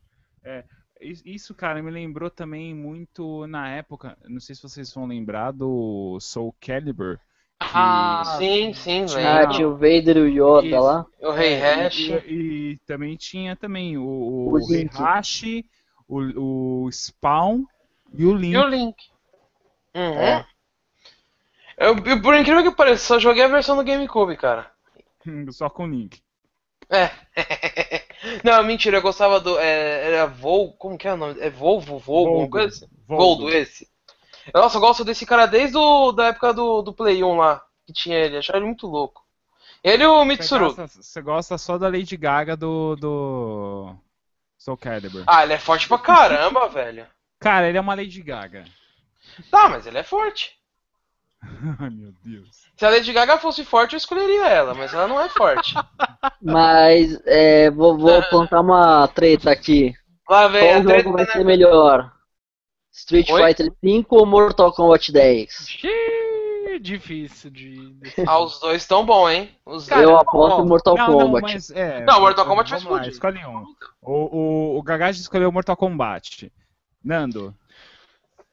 [1.00, 5.50] Is- Isso, cara, me lembrou também muito na época, não sei se vocês vão lembrar
[5.52, 7.18] do Soul Calibur.
[7.18, 7.24] que-
[7.72, 9.50] Ah, Sim, sim, Ah, velho.
[9.50, 10.80] tinha o Vader e o Yoda Isso.
[10.80, 11.06] lá.
[11.22, 11.98] O Rei É, Hash.
[11.98, 14.94] E, e- e também tinha também o, o, O Link.
[14.94, 15.64] Heihachi,
[16.08, 17.64] o, o Spawn
[18.14, 18.52] e o Link.
[18.54, 18.96] E o Link.
[19.94, 20.02] Uhum.
[20.02, 20.46] É.
[21.78, 24.70] Eu, eu, por incrível que pareça, só joguei a versão do GameCube, cara.
[25.52, 26.20] Só com o Link.
[26.90, 27.10] É.
[28.44, 29.58] Não, mentira, eu gostava do.
[29.58, 30.72] É, era Vol.
[30.74, 31.40] Como que é o nome?
[31.40, 32.86] É Volvo, Volvo, alguma coisa assim?
[33.06, 33.88] Voldo, esse.
[34.54, 37.92] Nossa, eu gosto desse cara desde o, da época do, do Play 1 lá, que
[37.92, 38.36] tinha ele.
[38.36, 39.24] Achava ele muito louco.
[39.82, 40.74] Ele e o Você Mitsuru.
[40.74, 43.94] gosta, você gosta só da Lady Gaga do, do
[44.58, 45.24] Soul Calibur.
[45.26, 47.06] Ah, ele é forte pra caramba, velho.
[47.38, 48.64] Cara, ele é uma Lady Gaga.
[49.50, 50.56] Tá, mas ele é forte.
[51.80, 52.48] Ai, meu Deus.
[52.76, 55.74] Se a Lady Gaga fosse forte, eu escolheria ela, mas ela não é forte.
[56.42, 59.94] Mas é, vou, vou plantar uma treta aqui.
[60.28, 61.32] Lá vem Qual a jogo treta, vai né?
[61.32, 62.12] ser melhor?
[62.92, 63.42] Street Oi?
[63.42, 65.50] Fighter V ou Mortal Kombat 10?
[65.50, 67.96] Xiii, difícil de.
[68.26, 69.50] Ah, os dois estão bons, hein?
[69.64, 70.68] Os Cara, eu dois aposto em.
[70.68, 71.42] Mortal não, não, Kombat.
[71.42, 72.04] mas é.
[72.04, 73.08] Não, Mortal Kombat vai explodir.
[73.10, 73.64] escolhe um.
[74.02, 76.52] O, o, o escolheu Mortal Kombat.
[77.04, 77.54] Nando.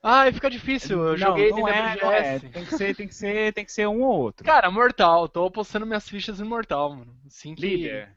[0.04, 1.02] Ai, fica difícil.
[1.08, 2.39] Eu não, joguei não ele na é, não é.
[2.39, 2.50] BGS.
[2.50, 4.46] Tem que ser, tem que ser, tem que ser um ou outro.
[4.46, 5.28] Cara, Mortal.
[5.30, 7.16] Tô apostando minhas fichas em Mortal, mano.
[7.26, 7.62] Assim que.
[7.62, 8.16] Líder.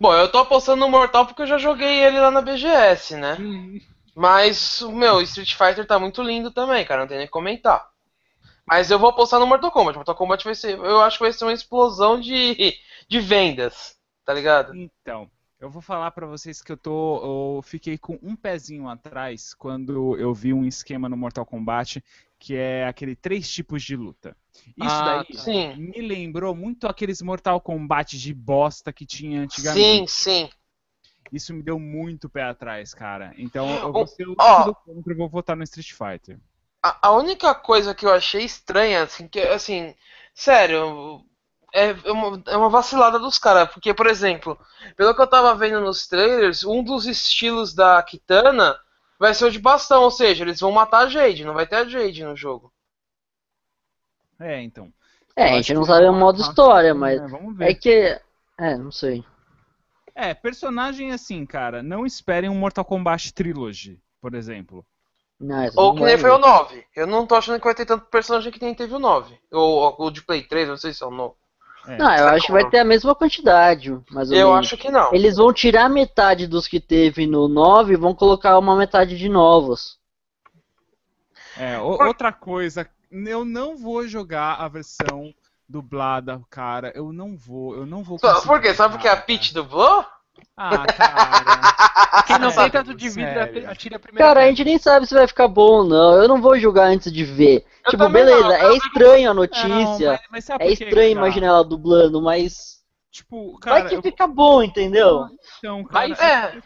[0.00, 3.36] Bom, eu tô apostando no Mortal porque eu já joguei ele lá na BGS, né?
[3.38, 3.80] Hum,
[4.14, 7.32] Mas, o meu, Street Fighter tá muito lindo também, cara, não tem nem o que
[7.32, 7.88] comentar.
[8.66, 9.96] Mas eu vou apostar no Mortal Kombat.
[9.96, 12.74] Mortal Kombat vai ser, eu acho que vai ser uma explosão de,
[13.08, 14.74] de vendas, tá ligado?
[14.74, 19.54] Então, eu vou falar pra vocês que eu tô, eu fiquei com um pezinho atrás
[19.54, 22.02] quando eu vi um esquema no Mortal Kombat
[22.38, 24.36] que é aquele três tipos de luta.
[24.76, 30.04] Isso Ah, daí Sim, me lembrou muito aqueles Mortal Kombat de bosta que tinha antigamente.
[30.04, 30.50] sim, sim.
[31.32, 33.34] Isso me deu muito pé atrás, cara.
[33.36, 36.38] Então eu vou ser o do contra e vou votar no Street Fighter.
[36.82, 39.94] A, a única coisa que eu achei estranha, assim, que, assim,
[40.34, 41.24] sério,
[41.72, 44.58] é, é uma, é uma vacilada dos caras, porque, por exemplo,
[44.96, 48.78] pelo que eu tava vendo nos trailers, um dos estilos da Kitana
[49.18, 51.76] vai ser o de bastão, ou seja, eles vão matar a Jade, não vai ter
[51.76, 52.72] a Jade no jogo.
[54.38, 54.92] É, então.
[55.34, 57.20] É, a gente não sabe o vai modo história, mas.
[57.20, 57.70] né, Vamos ver.
[57.70, 58.20] É que.
[58.58, 59.24] É, não sei.
[60.14, 64.84] É, personagem assim, cara, não esperem um Mortal Kombat Trilogy, por exemplo.
[65.38, 66.40] Não, isso Ou que nem foi o ver.
[66.40, 66.86] 9.
[66.96, 69.38] Eu não tô achando que vai ter tanto personagem que nem teve o 9.
[69.52, 71.34] Ou o de Play 3, não sei se é o 9.
[71.88, 71.96] É.
[71.96, 74.66] Não, eu acho que vai ter a mesma quantidade, mais ou Eu menos.
[74.66, 75.12] acho que não.
[75.14, 79.28] Eles vão tirar metade dos que teve no 9 e vão colocar uma metade de
[79.28, 79.98] novos.
[81.56, 85.34] É, o- outra coisa, eu não vou jogar a versão
[85.68, 86.92] dublada, cara.
[86.94, 88.74] Eu não vou, eu não vou Só- conseguir Por quê?
[88.74, 90.04] Sabe porque a Peach dublou?
[90.56, 92.24] Ah, cara.
[92.26, 93.70] Quem não tem tanto de vidro sério.
[93.70, 94.26] atira a primeira.
[94.26, 96.22] Cara, a gente nem sabe se vai ficar bom ou não.
[96.22, 97.64] Eu não vou julgar antes de ver.
[97.84, 100.10] Eu tipo, beleza, não, eu é estranho a Não, notícia.
[100.12, 101.26] mas, mas sabe é estranho cara?
[101.26, 102.78] imaginar ela dublando, mas.
[103.10, 105.26] Tipo, cara, vai que eu, fica bom, entendeu?
[105.58, 106.60] então, cara, Mas é.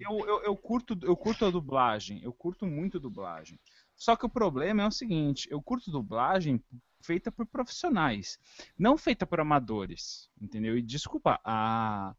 [0.00, 3.58] eu, eu, eu curto, eu curto a dublagem, eu curto muito dublagem.
[3.96, 6.62] Só que o problema é o seguinte, eu curto dublagem
[7.00, 8.38] feita por profissionais,
[8.78, 10.76] não feita por amadores, entendeu?
[10.76, 12.14] E desculpa, a,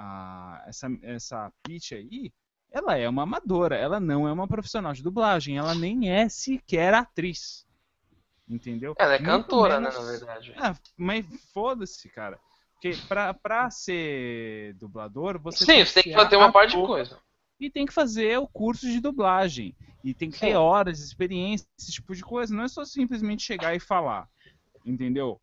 [0.00, 2.32] a essa essa Peach aí,
[2.70, 6.94] ela é uma amadora, ela não é uma profissional de dublagem, ela nem é sequer
[6.94, 7.66] atriz.
[8.48, 8.94] Entendeu?
[8.98, 10.54] Ela é Muito cantora, menos- né, na verdade.
[10.56, 12.38] ah, mas foda-se, cara.
[12.74, 16.86] Porque pra, pra ser dublador, você Sim, você tem que ser fazer uma parte de
[16.86, 17.18] coisa.
[17.60, 19.76] E tem que fazer o curso de dublagem.
[20.02, 20.54] E tem que ter Sim.
[20.54, 22.54] horas de experiência, esse tipo de coisa.
[22.54, 24.26] Não é só simplesmente chegar e falar.
[24.84, 25.38] Entendeu?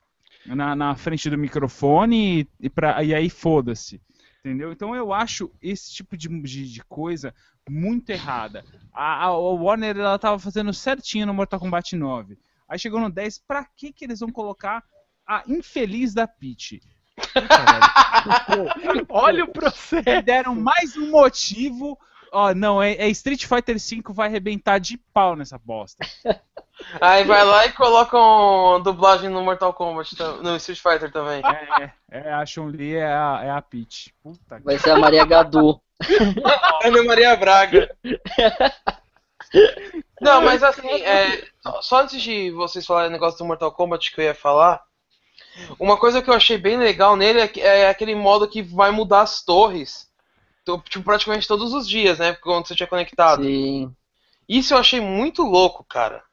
[0.46, 4.02] na, na frente do microfone e, e, pra, e aí foda-se.
[4.48, 4.72] Entendeu?
[4.72, 7.36] Então eu acho esse tipo de, de, de coisa
[7.70, 8.64] muito errada.
[8.94, 12.38] A, a, a, Warner ela tava fazendo certinho no Mortal Kombat 9.
[12.66, 14.82] Aí chegou no 10, pra que, que eles vão colocar
[15.28, 16.82] a infeliz da Peach?
[19.10, 20.22] Olha o processo.
[20.24, 22.00] Deram mais um motivo.
[22.32, 26.06] Ó, não, é, é Street Fighter V vai arrebentar de pau nessa bosta.
[27.02, 31.42] Aí vai lá e coloca uma dublagem no Mortal Kombat, no Street Fighter também.
[32.12, 34.14] É, é a Chun-Li é a, é a Peach.
[34.22, 35.82] Puta vai ser a Maria Gadu.
[36.84, 37.90] Ana Maria Braga.
[40.22, 41.44] Não, mas assim, é,
[41.82, 44.82] só antes de vocês falarem o negócio do Mortal Kombat que eu ia falar,
[45.80, 49.22] uma coisa que eu achei bem legal nele é, é aquele modo que vai mudar
[49.22, 50.07] as torres.
[50.90, 52.34] Tipo, praticamente todos os dias, né?
[52.34, 53.44] Quando você tinha conectado.
[53.44, 53.94] Sim.
[54.48, 56.24] Isso eu achei muito louco, cara.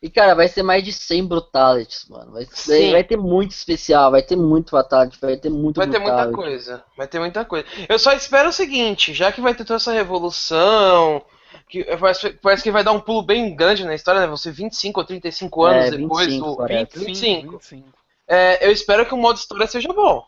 [0.00, 2.32] E, cara, vai ser mais de 100 brutalities, mano.
[2.32, 2.92] Vai, Sim.
[2.92, 6.84] vai ter muito especial, vai ter muito fatality, vai ter muito Vai ter muita coisa,
[6.96, 7.66] vai ter muita coisa.
[7.88, 11.20] Eu só espero o seguinte, já que vai ter toda essa revolução,
[11.68, 14.28] que parece, parece que vai dar um pulo bem grande na história, né?
[14.28, 16.66] Você 25 ou 35 anos é, depois 25, do...
[16.66, 17.50] 25, 25.
[17.58, 17.88] 25.
[18.28, 20.24] É, eu espero que o modo história seja bom.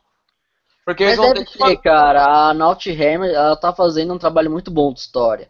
[0.90, 1.56] Porque Mas eles vão ter que...
[1.56, 5.48] Ser, cara, a Naughty Hammer, ela tá fazendo um trabalho muito bom de história.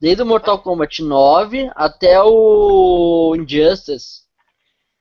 [0.00, 4.22] Desde o Mortal Kombat 9 até o Injustice.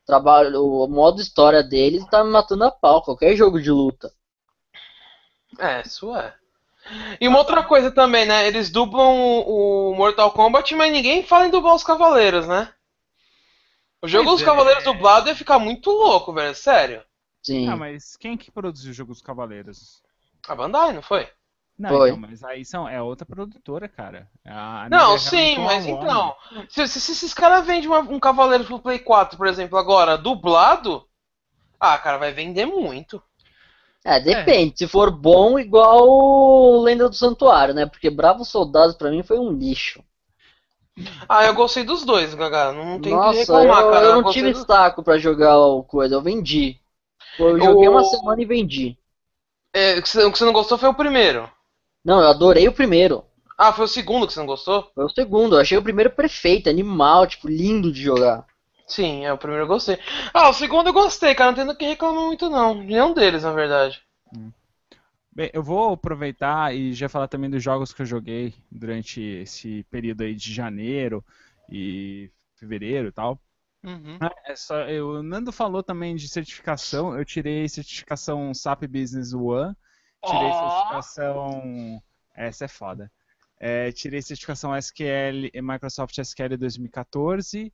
[0.06, 4.12] Trabalho, o modo história deles tá me matando a pau, qualquer jogo de luta.
[5.58, 6.36] É, isso é.
[7.20, 8.48] E uma outra coisa também, né?
[8.48, 12.72] Eles dublam o Mortal Kombat, mas ninguém fala em dublar os Cavaleiros, né?
[14.04, 14.46] O jogo pois dos é.
[14.46, 16.54] Cavaleiros dublado ia ficar muito louco, velho.
[16.54, 17.04] Sério.
[17.42, 17.68] Sim.
[17.68, 20.02] Ah, mas quem que produziu o jogo dos Cavaleiros?
[20.48, 21.28] A Bandai, não foi?
[21.78, 22.10] Não, Foi.
[22.10, 24.30] Então, mas aí são, é outra produtora, cara.
[24.46, 26.36] A não, sim, mas então.
[26.68, 31.08] Se, se, se esses caras vendem um Cavaleiro pro Play 4, por exemplo, agora, dublado,
[31.80, 33.24] ah, cara, vai vender muito.
[34.04, 34.74] É, depende.
[34.74, 34.78] É.
[34.78, 37.86] Se for bom, igual Lenda do Santuário, né?
[37.86, 40.04] Porque Bravos Soldados pra mim foi um lixo.
[41.30, 42.74] Ah, eu gostei dos dois, Gaga.
[42.74, 44.06] Não tem Nossa, que reclamar, eu, cara.
[44.06, 44.66] Eu não tive do...
[44.66, 46.79] saco pra jogar o coisa, eu vendi.
[47.40, 48.98] Eu joguei uma semana e vendi.
[49.74, 51.50] É, o que você não gostou foi o primeiro.
[52.04, 53.24] Não, eu adorei o primeiro.
[53.58, 54.90] Ah, foi o segundo que você não gostou?
[54.96, 58.46] Foi o segundo, eu achei o primeiro perfeito, animal, tipo, lindo de jogar.
[58.88, 60.00] Sim, é o primeiro eu gostei.
[60.34, 62.74] Ah, o segundo eu gostei, cara, não tem do que reclamar muito não.
[62.74, 64.02] Nenhum deles, na verdade.
[64.36, 64.52] Hum.
[65.32, 69.84] Bem, eu vou aproveitar e já falar também dos jogos que eu joguei durante esse
[69.92, 71.24] período aí de janeiro
[71.70, 73.40] e fevereiro e tal.
[73.84, 74.18] Uhum.
[74.46, 77.18] É só, eu, o Nando falou também de certificação.
[77.18, 79.76] Eu tirei certificação SAP Business One
[80.26, 80.54] Tirei oh.
[80.54, 82.02] certificação.
[82.36, 83.12] Essa é foda.
[83.60, 87.72] É, tirei certificação SQL Microsoft SQL 2014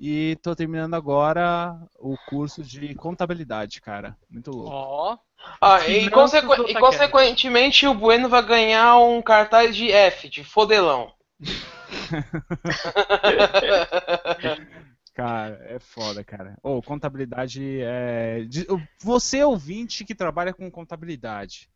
[0.00, 4.16] e tô terminando agora o curso de contabilidade, cara.
[4.30, 4.70] Muito louco.
[4.72, 5.18] Oh.
[5.60, 11.12] Ah, e, consequ e consequentemente o Bueno vai ganhar um cartaz de F, de fodelão.
[15.18, 16.56] cara, é foda, cara.
[16.62, 18.46] Ou oh, contabilidade é.
[19.00, 21.68] Você ouvinte que trabalha com contabilidade.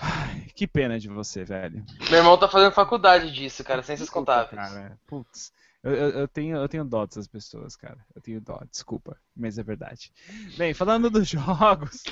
[0.00, 1.84] Ai, que pena de você, velho.
[2.10, 4.50] Meu irmão tá fazendo faculdade disso, cara, ciências contábeis.
[4.50, 5.52] Cara, putz.
[5.84, 7.98] Eu, eu, eu, tenho, eu tenho dó dessas pessoas, cara.
[8.12, 10.12] Eu tenho dó, desculpa, mas é verdade.
[10.56, 12.02] Bem, falando dos jogos,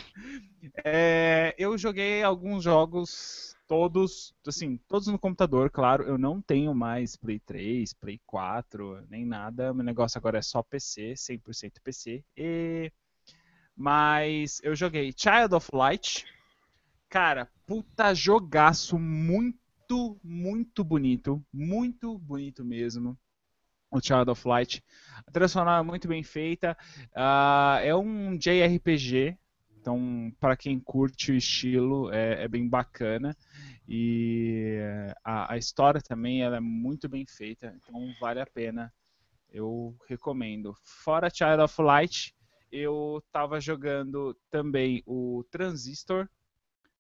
[0.85, 6.05] é, eu joguei alguns jogos, todos, assim, todos no computador, claro.
[6.05, 9.73] Eu não tenho mais Play 3, Play 4, nem nada.
[9.73, 12.23] Meu negócio agora é só PC, 100% PC.
[12.37, 12.93] E...
[13.75, 16.27] Mas eu joguei Child of Light,
[17.09, 21.43] Cara, puta jogaço muito, muito bonito.
[21.51, 23.19] Muito bonito mesmo.
[23.91, 24.85] O Child of Light.
[25.27, 26.77] A trilha é muito bem feita.
[27.15, 29.39] Uh, é um JRPG.
[29.83, 33.37] Então, para quem curte o estilo, é, é bem bacana.
[33.89, 34.79] E
[35.25, 37.77] a, a, história também ela é muito bem feita.
[37.77, 38.95] Então, vale a pena.
[39.51, 40.73] Eu recomendo.
[40.85, 42.33] Fora Child of Light,
[42.71, 46.29] eu estava jogando também o Transistor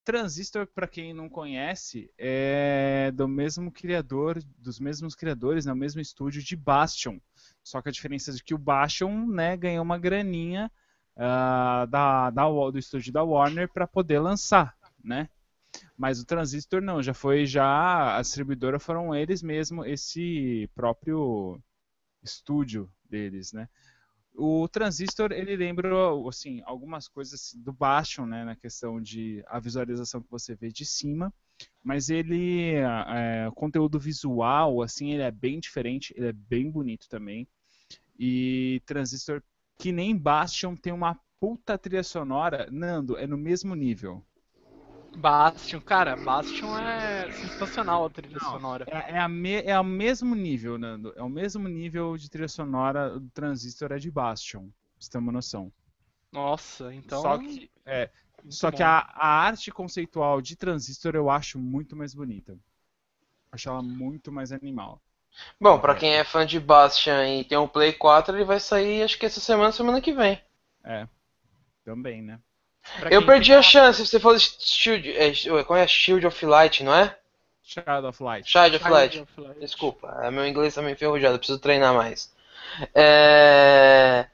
[0.04, 6.00] Transistor, para quem não conhece, é do mesmo criador, dos mesmos criadores, no né, mesmo
[6.00, 7.20] estúdio de Bastion.
[7.62, 10.68] Só que a diferença é que o Bastion, né, ganhou uma graninha
[11.16, 15.28] uh, da, da, do estúdio da Warner para poder lançar, né?
[15.96, 21.60] Mas o Transistor não, já foi já a distribuidora foram eles mesmo, esse próprio
[22.22, 23.68] estúdio deles, né?
[24.34, 25.90] O transistor ele lembra
[26.26, 30.86] assim algumas coisas do Bastion, né, na questão de a visualização que você vê de
[30.86, 31.32] cima,
[31.84, 37.08] mas ele é, o conteúdo visual assim ele é bem diferente, ele é bem bonito
[37.10, 37.46] também.
[38.18, 39.42] E transistor
[39.82, 44.24] que nem Bastion tem uma puta trilha sonora, Nando, é no mesmo nível.
[45.16, 48.86] Bastion, cara, Bastion é sensacional a trilha Não, sonora.
[48.86, 51.12] É, é, a me, é o mesmo nível, Nando.
[51.16, 54.68] É o mesmo nível de trilha sonora do Transistor é de Bastion.
[55.00, 55.72] Você ter uma noção.
[56.30, 57.20] Nossa, então.
[57.20, 58.08] Só que, é,
[58.48, 62.56] só que a, a arte conceitual de Transistor eu acho muito mais bonita.
[63.50, 65.02] Acho ela muito mais animal.
[65.60, 69.02] Bom, pra quem é fã de Bastion e tem um Play 4, ele vai sair
[69.02, 70.40] acho que essa semana, semana que vem.
[70.84, 71.06] É.
[71.84, 72.38] Também, né?
[72.98, 75.32] Pra Eu perdi tem a chance, você falou Shield, é,
[75.64, 75.86] como é?
[75.86, 77.16] Shield of Light, não é?
[77.62, 78.48] Shadow of Light.
[78.50, 79.20] Child of Light.
[79.20, 79.60] of Light.
[79.60, 82.32] Desculpa, é, meu inglês tá meio enferrujado, eu preciso treinar mais.
[82.94, 84.26] É,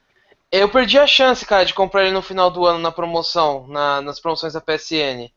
[0.51, 4.01] Eu perdi a chance, cara, de comprar ele no final do ano na promoção, na-
[4.01, 5.31] nas promoções da PSN.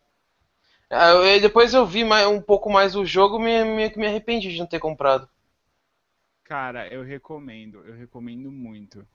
[0.89, 4.07] Ah, eu- depois eu vi mais- um pouco mais o jogo e me, me, me
[4.07, 5.27] arrependi de não ter comprado.
[6.51, 7.77] Cara, eu recomendo.
[7.85, 9.07] Eu recomendo muito.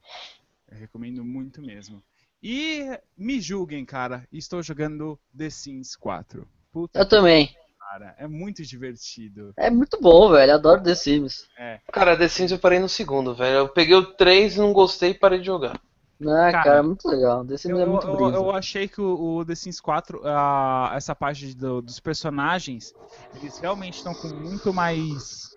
[0.73, 2.03] Eu recomendo muito mesmo.
[2.43, 4.27] E me julguem, cara.
[4.33, 6.49] Estou jogando The Sims 4.
[6.73, 7.55] Puta Eu também.
[7.79, 9.53] cara, é muito divertido.
[9.55, 10.55] É muito bom, velho.
[10.55, 11.47] Adoro The Sims.
[11.59, 11.79] É.
[11.93, 13.57] Cara, The Sims eu parei no segundo, velho.
[13.59, 15.79] Eu peguei o 3 e não gostei e parei de jogar.
[16.23, 17.45] Ah, Cara, cara, é muito legal.
[17.45, 18.37] The Sims Eu, é muito eu- brisa.
[18.37, 22.95] eu achei que o, o The Sims 4, ah, essa parte do- dos personagens,
[23.35, 25.55] eles realmente estão com muito mais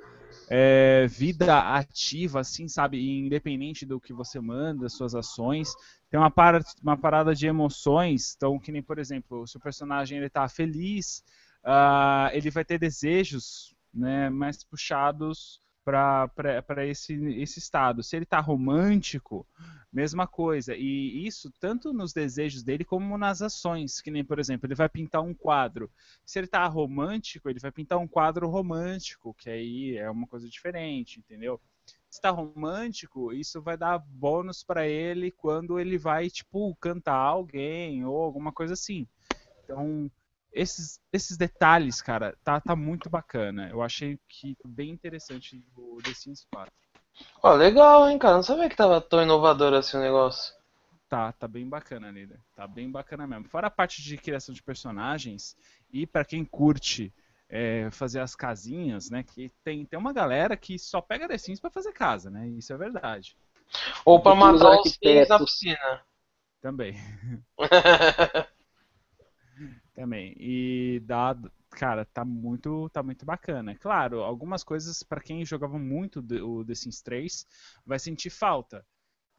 [0.50, 3.00] é, vida ativa, assim, sabe?
[3.20, 5.70] Independente do que você manda, suas ações.
[6.10, 10.18] Tem uma, para, uma parada de emoções, então, que nem, por exemplo, se o personagem
[10.18, 11.24] ele tá feliz,
[11.64, 18.04] ah, ele vai ter desejos né, mais puxados para esse, esse estado.
[18.04, 19.46] Se ele tá romântico,
[19.92, 20.76] mesma coisa.
[20.76, 24.02] E isso tanto nos desejos dele como nas ações.
[24.02, 25.90] Que nem, por exemplo, ele vai pintar um quadro.
[26.26, 30.48] Se ele tá romântico, ele vai pintar um quadro romântico, que aí é uma coisa
[30.48, 31.60] diferente, entendeu?
[32.10, 38.04] Se tá romântico, isso vai dar bônus para ele quando ele vai, tipo, cantar alguém
[38.06, 39.08] ou alguma coisa assim.
[39.64, 40.10] Então,
[40.52, 43.70] esses, esses detalhes, cara, tá, tá muito bacana.
[43.70, 46.74] Eu achei que bem interessante do The Sims 4.
[47.44, 48.36] Ó, legal, hein, cara.
[48.36, 50.54] Não sabia que tava tão inovador assim o negócio.
[51.08, 52.40] Tá, tá bem bacana, líder.
[52.56, 53.46] Tá bem bacana mesmo.
[53.46, 55.56] Fora a parte de criação de personagens,
[55.92, 57.14] e pra quem curte
[57.50, 59.24] é, fazer as casinhas, né?
[59.24, 62.48] Que tem, tem uma galera que só pega The Sims pra fazer casa, né?
[62.48, 63.36] Isso é verdade.
[64.06, 66.02] Ou pra matar os Sims na piscina.
[66.62, 66.96] Também.
[70.00, 70.34] Também.
[70.40, 71.36] E dá,
[71.72, 73.76] cara, tá muito, tá muito bacana.
[73.76, 77.46] Claro, algumas coisas pra quem jogava muito o The Sims 3
[77.86, 78.86] vai sentir falta.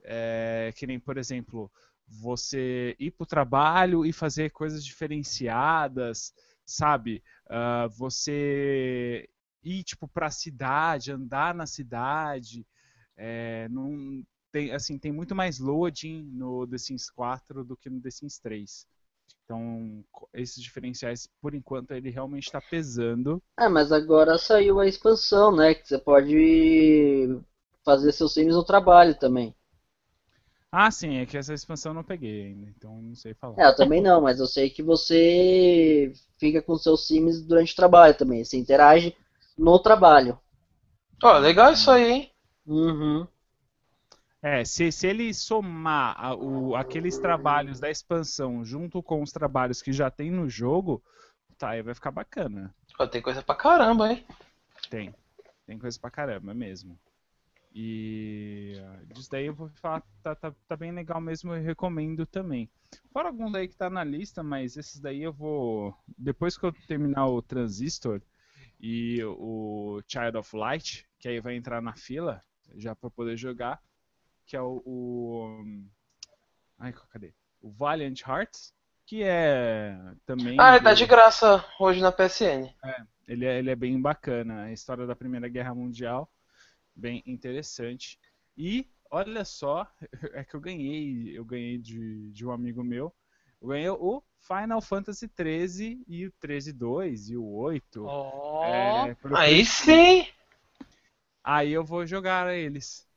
[0.05, 1.73] É, que nem, por exemplo,
[2.07, 6.35] você ir pro trabalho e fazer coisas diferenciadas,
[6.67, 7.23] sabe?
[7.49, 9.27] Ah, você
[9.65, 12.67] ir tipo pra cidade, andar na cidade,
[13.17, 18.01] é, não tem assim tem muito mais loading no The Sims 4 do que no
[18.03, 18.87] The Sims 3.
[19.51, 23.43] Então, esses diferenciais, por enquanto, ele realmente está pesando.
[23.57, 25.75] Ah, mas agora saiu a expansão, né?
[25.75, 27.41] Que você pode
[27.85, 29.53] fazer seus sims no trabalho também.
[30.71, 33.57] Ah, sim, é que essa expansão eu não peguei ainda, então não sei falar.
[33.57, 37.77] É, eu também não, mas eu sei que você fica com seus sims durante o
[37.77, 38.45] trabalho também.
[38.45, 39.17] Você interage
[39.59, 40.39] no trabalho.
[41.23, 42.33] Ó, legal isso aí, hein?
[42.67, 43.27] Uhum.
[44.43, 49.83] É, se, se ele somar a- o- aqueles trabalhos da expansão junto com os trabalhos
[49.83, 51.03] que já tem no jogo,
[51.59, 52.75] tá, aí vai ficar bacana.
[53.11, 54.25] Tem coisa pra caramba, hein?
[54.89, 55.15] Tem.
[55.67, 56.99] Tem coisa pra caramba mesmo.
[57.73, 62.27] E ah, disso daí eu vou falar, tá, tá, tá bem legal mesmo, eu recomendo
[62.27, 62.69] também.
[63.13, 65.95] Fora alguns aí que tá na lista, mas esses daí eu vou.
[66.19, 68.21] Depois que eu terminar o Transistor
[68.81, 72.41] e o Child of Light, que aí vai entrar na fila,
[72.75, 73.81] já pra poder jogar,
[74.51, 74.83] que é o.
[74.85, 75.65] o
[76.77, 77.33] ai, cadê?
[77.63, 78.75] O Valiant Hearts,
[79.07, 80.59] que é também.
[80.59, 82.75] Ah, ele tá do- de graça hoje na PSN.
[83.29, 84.65] ele é, ele é bem bacana.
[84.65, 86.29] A história da Primeira Guerra Mundial,
[86.97, 88.19] bem interessante.
[88.59, 89.87] E olha só,
[90.35, 93.15] é que eu ganhei, eu ganhei de, de um amigo meu.
[93.63, 98.05] Eu ganhei o Final Fantasy 13 e o 13-2 e o 8.
[98.05, 100.27] Ó, é, Aí sim!
[101.45, 103.09] Aí eu vou jogar eles.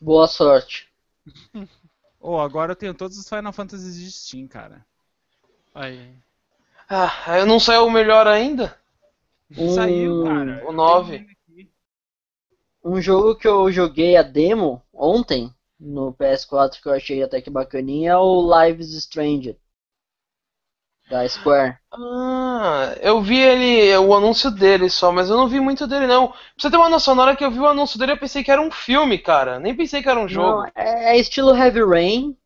[0.00, 0.88] Boa sorte.
[2.18, 4.84] Oh, agora eu tenho todos os Final Fantasies de Steam, cara.
[5.72, 6.12] aí.
[6.88, 8.76] Ah, eu não saiu o melhor ainda?
[9.76, 10.64] Saiu, Um- cara.
[10.64, 11.10] o Eu 9.
[11.18, 11.32] tenho ele
[11.64, 11.70] aqui.
[12.82, 17.50] Um jogo que eu joguei a demo ontem no PS4 que eu achei até que
[17.50, 19.56] bacaninha é o Lives Strange
[21.08, 21.78] da Square.
[21.92, 26.28] Ah, eu vi ele, o anúncio dele só, mas eu não vi muito dele não.
[26.28, 28.44] Pra você ter uma noção, na hora que eu vi o anúncio dele, eu pensei
[28.44, 29.58] que era um filme, cara.
[29.58, 30.62] Nem pensei que era um jogo.
[30.62, 32.36] Não, é, é estilo Heavy Rain,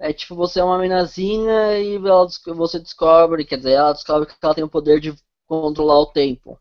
[0.00, 4.34] É tipo, você é uma minazinha e ela, você descobre, quer dizer, ela descobre que
[4.40, 5.14] ela tem o poder de
[5.46, 6.58] controlar o tempo.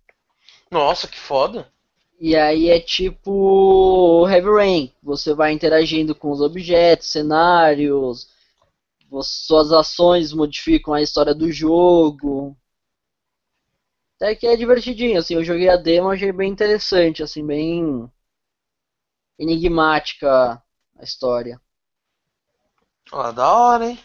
[0.72, 1.68] Nossa, que foda.
[2.20, 4.92] E aí é tipo Heavy Rain.
[5.04, 8.28] Você vai interagindo com os objetos, cenários,
[9.24, 12.58] suas ações modificam a história do jogo.
[14.16, 18.12] Até que é divertidinho, assim, eu joguei a demo, achei bem interessante, assim, bem
[19.38, 20.62] enigmática
[20.98, 21.62] a história.
[23.12, 24.00] Ó, da hora, hein?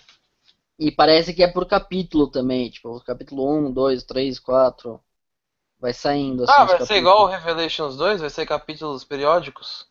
[0.78, 5.00] E parece que é por capítulo também, tipo, capítulo 1, 2, 3, 4.
[5.78, 6.52] Vai saindo assim.
[6.56, 8.20] Ah, vai ser igual o Revelations 2?
[8.20, 9.86] Vai ser capítulos periódicos?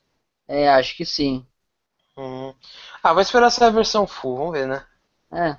[0.47, 1.45] É, acho que sim.
[2.17, 2.53] Hum.
[3.01, 4.85] Ah, vai esperar sair a versão full, vamos ver, né?
[5.31, 5.57] É.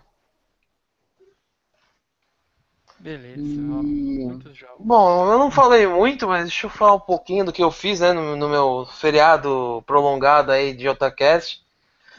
[2.98, 4.76] Beleza, muitos jogos.
[4.78, 7.98] Bom, eu não falei muito, mas deixa eu falar um pouquinho do que eu fiz,
[7.98, 11.60] né, no, no meu feriado prolongado aí de Otacast.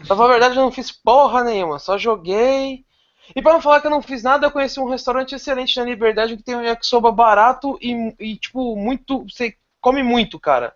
[0.05, 2.83] Pra falar a verdade, eu não fiz porra nenhuma, só joguei.
[3.33, 5.85] E pra não falar que eu não fiz nada, eu conheci um restaurante excelente na
[5.85, 9.23] Liberdade que tem um yakisoba barato e, e tipo, muito.
[9.29, 10.75] Você come muito, cara.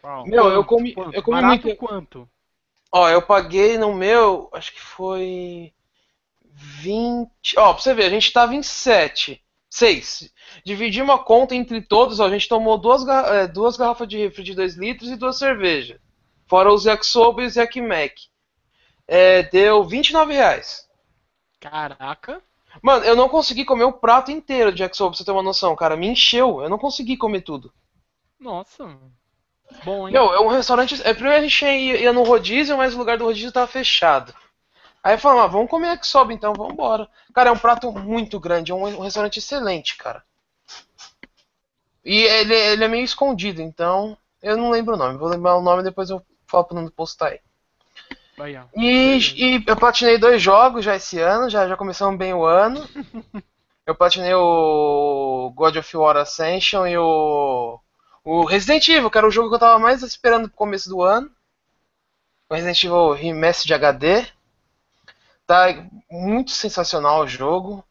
[0.00, 0.24] Qual?
[0.26, 0.68] Meu, eu Quanto?
[0.68, 1.14] comi- Quanto?
[1.16, 2.28] eu comi Barato muito- quanto?
[2.92, 5.72] Ó, eu paguei no meu, acho que foi
[6.52, 7.30] 20.
[7.58, 9.42] Ó, pra você ver, a gente tava em 7.
[9.68, 10.32] 6.
[10.64, 14.42] Dividimos a conta entre todos, ó, a gente tomou duas, eh, duas garrafas de refri
[14.42, 15.98] de 2 litros e duas cervejas.
[16.46, 18.14] Fora os yakisoba e os yakimek.
[19.06, 20.88] É, deu 29 reais.
[21.60, 22.42] Caraca.
[22.82, 25.74] Mano, eu não consegui comer o prato inteiro de yakisoba, pra você ter uma noção,
[25.76, 25.96] cara.
[25.96, 27.72] Me encheu, eu não consegui comer tudo.
[28.38, 28.98] Nossa.
[29.84, 30.12] Bom, hein?
[30.12, 31.00] Meu, é um restaurante.
[31.04, 34.34] É, primeiro a gente ia, ia no rodízio, mas o lugar do rodízio tava fechado.
[35.02, 37.08] Aí falamos, ah, vamos comer que sobe então, vamos embora.
[37.32, 40.24] Cara, é um prato muito grande, é um, um restaurante excelente, cara.
[42.04, 45.18] E ele, ele é meio escondido, então eu não lembro o nome.
[45.18, 47.40] Vou lembrar o nome depois eu falo pro Nando postar aí.
[48.76, 52.86] E, e eu platinei dois jogos já esse ano, já, já começamos bem o ano.
[53.86, 57.78] Eu platinei o God of War Ascension e o,
[58.26, 61.00] o Resident Evil, que era o jogo que eu tava mais esperando pro começo do
[61.00, 61.30] ano.
[62.50, 64.26] O Resident Evil Remastered de HD.
[65.46, 67.84] Tá muito sensacional o jogo.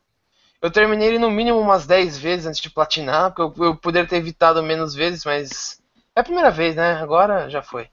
[0.62, 4.10] Eu terminei ele no mínimo umas 10 vezes antes de platinar, porque eu, eu poderia
[4.10, 5.82] ter evitado menos vezes, mas
[6.14, 6.96] é a primeira vez, né?
[6.96, 7.90] Agora já foi.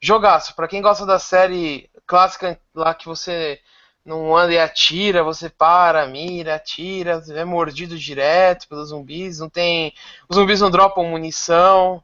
[0.00, 3.60] Jogaço, pra quem gosta da série clássica lá que você
[4.04, 9.94] não anda e atira, você para, mira, atira, é mordido direto pelos zumbis, não tem.
[10.28, 12.02] Os zumbis não dropam munição.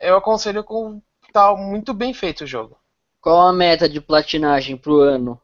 [0.00, 1.02] Eu aconselho com
[1.34, 2.78] tá muito bem feito o jogo.
[3.20, 5.38] Qual a meta de platinagem pro ano?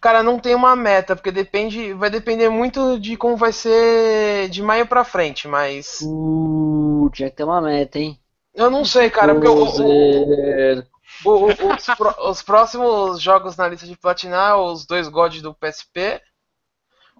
[0.00, 4.62] Cara, não tem uma meta, porque depende, vai depender muito de como vai ser de
[4.62, 8.20] maio pra frente, mas Uh, tinha que ter uma meta, hein?
[8.54, 10.86] eu não sei, cara, porque o- Poser.
[11.24, 15.54] O- o- os, pró- os próximos jogos na lista de platinar, os dois God do
[15.54, 16.20] PSP,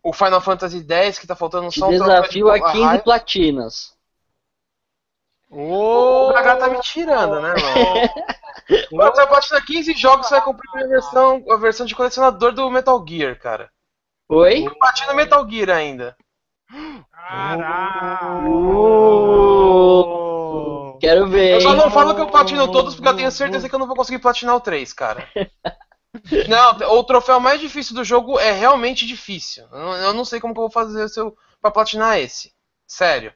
[0.02, 3.02] o Final Fantasy X, que tá faltando só um desafio a 15 raiva.
[3.02, 3.94] platinas.
[5.50, 8.34] O Gaga tá me tirando, né, mano?
[8.90, 12.50] Mano, Você vai platinar 15 jogos, você vai comprar a versão, a versão de colecionador
[12.52, 13.70] do Metal Gear, cara.
[14.28, 14.64] Oi?
[14.78, 16.16] Platina Metal Gear ainda.
[18.46, 19.43] Uh,
[21.04, 23.74] quero ver, Eu só não falo que eu platino todos porque eu tenho certeza que
[23.74, 25.28] eu não vou conseguir platinar o 3, cara.
[26.48, 29.66] Não, o troféu mais difícil do jogo é realmente difícil.
[29.72, 32.52] Eu não- sei como que eu vou fazer seu pra platinar esse.
[32.86, 33.32] Sério.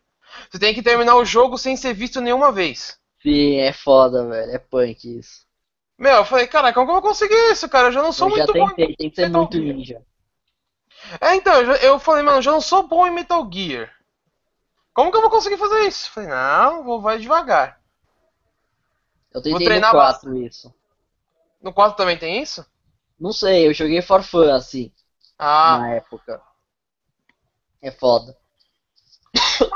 [0.48, 2.96] Você tem que terminar o jogo sem ser visto nenhuma vez.
[3.20, 4.52] Sim, é foda, velho.
[4.52, 5.44] É punk isso.
[5.98, 7.88] Meu, eu falei, cara, como que eu vou conseguir isso, cara?
[7.88, 8.68] Eu já não sou Eu já muito bom.
[8.68, 10.00] tentei, tem que ser muito ninja.
[11.20, 13.90] É, então, já- eu falei, mano, eu já não sou bom em Metal Gear.
[14.98, 16.10] Como que eu vou conseguir fazer isso?
[16.10, 17.78] Falei, não, vou vai devagar.
[19.32, 20.74] Eu tentei no treinar 4 isso.
[21.62, 22.66] No 4 também tem isso?
[23.16, 24.90] Não sei, eu joguei for fun, assim,
[25.38, 26.42] Ah, na época.
[27.80, 28.36] É foda.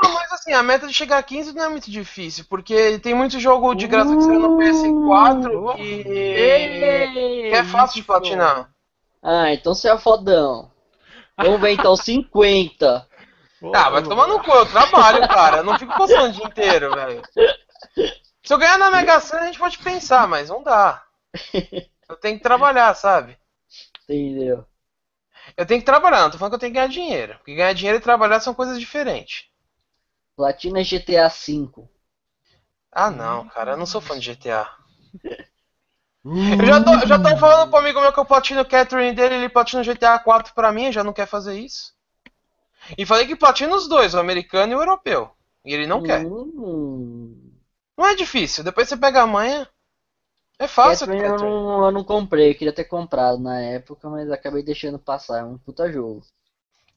[0.03, 3.13] Não, mas assim, a meta de chegar a 15 não é muito difícil, porque tem
[3.13, 8.69] muito jogo de graça que saiu no PS4 que, que é fácil de platinar.
[9.21, 10.69] Ah, então você é fodão.
[11.37, 13.07] Vamos ver então 50.
[13.73, 15.57] Ah, vai tomar no cu, eu trabalho, cara.
[15.57, 17.21] Eu não fico coçando o dia inteiro, velho.
[18.43, 21.03] Se eu ganhar na Mega Sena, a gente pode pensar, mas não dá.
[22.09, 23.37] Eu tenho que trabalhar, sabe?
[24.03, 24.65] Entendeu?
[25.55, 27.37] Eu tenho que trabalhar, não tô falando que eu tenho que ganhar dinheiro.
[27.37, 29.45] Porque ganhar dinheiro e trabalhar são coisas diferentes.
[30.35, 31.87] Platina GTA V.
[32.91, 34.69] Ah, não, cara, eu não sou fã de GTA.
[36.25, 39.35] Eu já tô, já tô falando pro amigo meu que eu platino o Catherine dele,
[39.35, 41.93] ele platina o GTA 4 pra mim, já não quer fazer isso.
[42.97, 45.31] E falei que platina os dois, o americano e o europeu.
[45.65, 46.25] E ele não quer.
[46.25, 47.53] Hum,
[47.97, 49.67] Não é difícil, depois você pega a manha.
[50.59, 54.31] É fácil, Catherine eu não, eu não comprei, eu queria ter comprado na época, mas
[54.31, 55.39] acabei deixando passar.
[55.39, 56.23] É um puta jogo.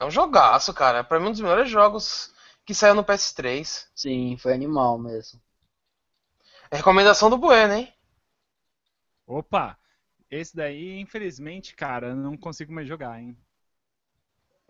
[0.00, 1.04] É um jogaço, cara.
[1.04, 2.32] Pra mim, um dos melhores jogos
[2.64, 3.86] que saiu no PS3.
[3.94, 5.40] Sim, foi animal mesmo.
[6.70, 7.92] É recomendação do Bueno, hein?
[9.26, 9.78] Opa!
[10.30, 13.36] Esse daí, infelizmente, cara, eu não consigo mais jogar, hein?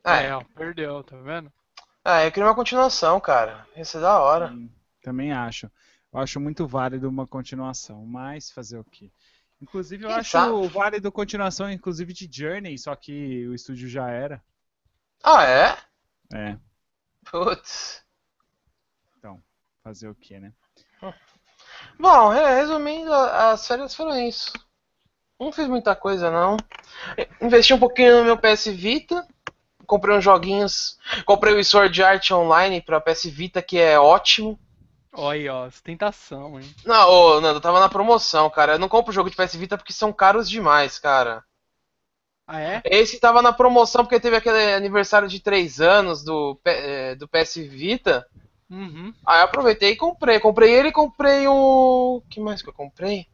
[0.06, 1.52] É, É, ó, perdeu, tá vendo?
[2.04, 3.66] ah, eu queria uma continuação, cara.
[3.76, 4.46] Ia é da hora.
[4.48, 4.70] Sim,
[5.02, 5.70] também acho.
[6.12, 9.10] Eu acho muito válido uma continuação, mas fazer o quê?
[9.60, 10.68] Inclusive, eu Quem acho sabe?
[10.68, 14.42] válido continuação, inclusive, de Journey, só que o estúdio já era.
[15.22, 15.76] Ah, é?
[16.32, 16.58] É,
[17.24, 18.02] Putz.
[19.82, 20.52] fazer o quê, né?
[21.98, 24.52] Bom, é, resumindo, as férias foram isso.
[25.40, 26.56] Não fiz muita coisa, não.
[27.40, 29.26] Investi um pouquinho no meu PS Vita.
[29.86, 30.98] Comprei uns joguinhos.
[31.24, 34.58] Comprei o Sword Art Online pra PS Vita, que é ótimo.
[35.12, 36.74] Olha aí, ó, tentação, hein?
[36.84, 38.72] Não, ô, Nando, tava na promoção, cara.
[38.74, 41.42] Eu não compro jogo de PS Vita porque são caros demais, cara.
[42.46, 42.82] Ah, é?
[42.84, 47.56] Esse tava na promoção porque teve aquele aniversário de 3 anos do, eh, do PS
[47.56, 48.26] Vita.
[48.70, 49.12] Uhum.
[49.24, 50.38] Aí eu aproveitei e comprei.
[50.38, 52.22] Comprei ele e comprei um.
[52.28, 53.26] que mais que eu comprei?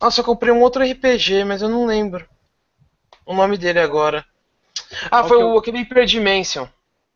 [0.00, 2.26] Nossa, eu comprei um outro RPG, mas eu não lembro
[3.26, 4.24] o nome dele agora.
[5.10, 6.66] Ah, foi que o, o- aquele Hyper Dimension.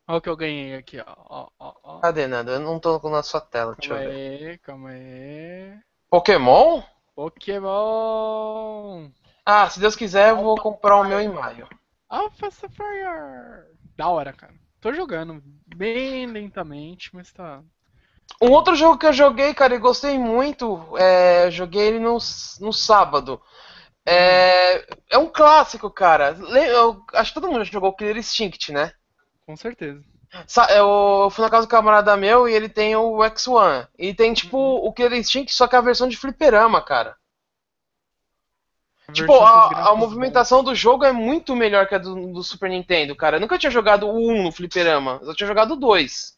[0.07, 1.05] Olha o que eu ganhei aqui, ó.
[1.07, 1.99] ó, ó, ó.
[2.01, 2.51] Cadê, Nando?
[2.51, 4.49] Eu não tô na sua tela, deixa eu Calma ver.
[4.51, 5.79] aí, calma aí.
[6.09, 6.81] Pokémon?
[7.15, 9.09] Pokémon!
[9.45, 11.67] Ah, se Deus quiser, eu vou comprar o meu em maio.
[12.09, 13.65] Alpha Sapphire!
[13.97, 14.53] Da hora, cara.
[14.81, 15.41] Tô jogando
[15.75, 17.63] bem lentamente, mas tá.
[18.41, 22.17] Um outro jogo que eu joguei, cara, e gostei muito, é, eu joguei ele no,
[22.59, 23.41] no sábado.
[24.07, 26.37] É, é um clássico, cara.
[26.67, 28.91] Eu, acho que todo mundo já jogou Killer Instinct, né?
[29.45, 30.03] Com certeza.
[30.47, 33.87] Sa- Eu fui na casa do camarada meu e ele tem o X1.
[33.97, 37.15] E tem, tipo, o Killer Instinct, só que a versão de fliperama, cara.
[39.11, 42.43] Tipo, com os a, a movimentação do jogo é muito melhor que a do, do
[42.43, 43.37] Super Nintendo, cara.
[43.37, 46.35] Eu nunca tinha jogado o 1 no fliperama, eu só tinha jogado o 2.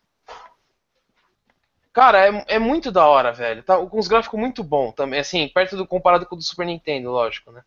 [1.98, 3.64] Cara, é, é muito da hora, velho.
[3.64, 6.68] Tá, com os gráficos muito bom também, assim, perto do comparado com o do Super
[6.68, 7.64] Nintendo, lógico, né?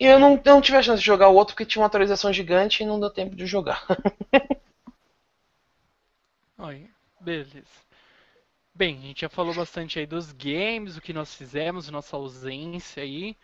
[0.00, 1.86] E eu não, eu não tive a chance de jogar o outro porque tinha uma
[1.86, 3.84] atualização gigante e não deu tempo de jogar.
[6.56, 6.88] Aí,
[7.20, 7.62] beleza.
[8.74, 13.02] Bem, a gente já falou bastante aí dos games, o que nós fizemos, nossa ausência
[13.02, 13.36] aí.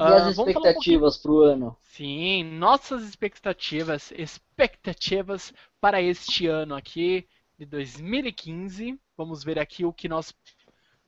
[0.00, 1.76] E Ah, as um expectativas pro ano?
[1.80, 7.26] Sim, nossas expectativas, expectativas para este ano aqui
[7.58, 8.98] de 2015.
[9.16, 10.32] Vamos ver aqui o que nós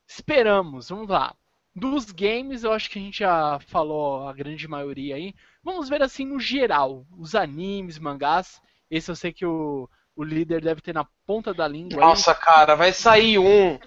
[0.09, 0.89] esperamos.
[0.91, 1.37] Vamos lá.
[1.75, 5.35] Dos games, eu acho que a gente já falou a grande maioria aí.
[5.63, 8.61] Vamos ver assim no geral, os animes, mangás.
[8.91, 12.25] Esse eu sei que o, o líder deve ter na ponta da língua aí.
[12.25, 13.79] Nossa, cara, vai sair um.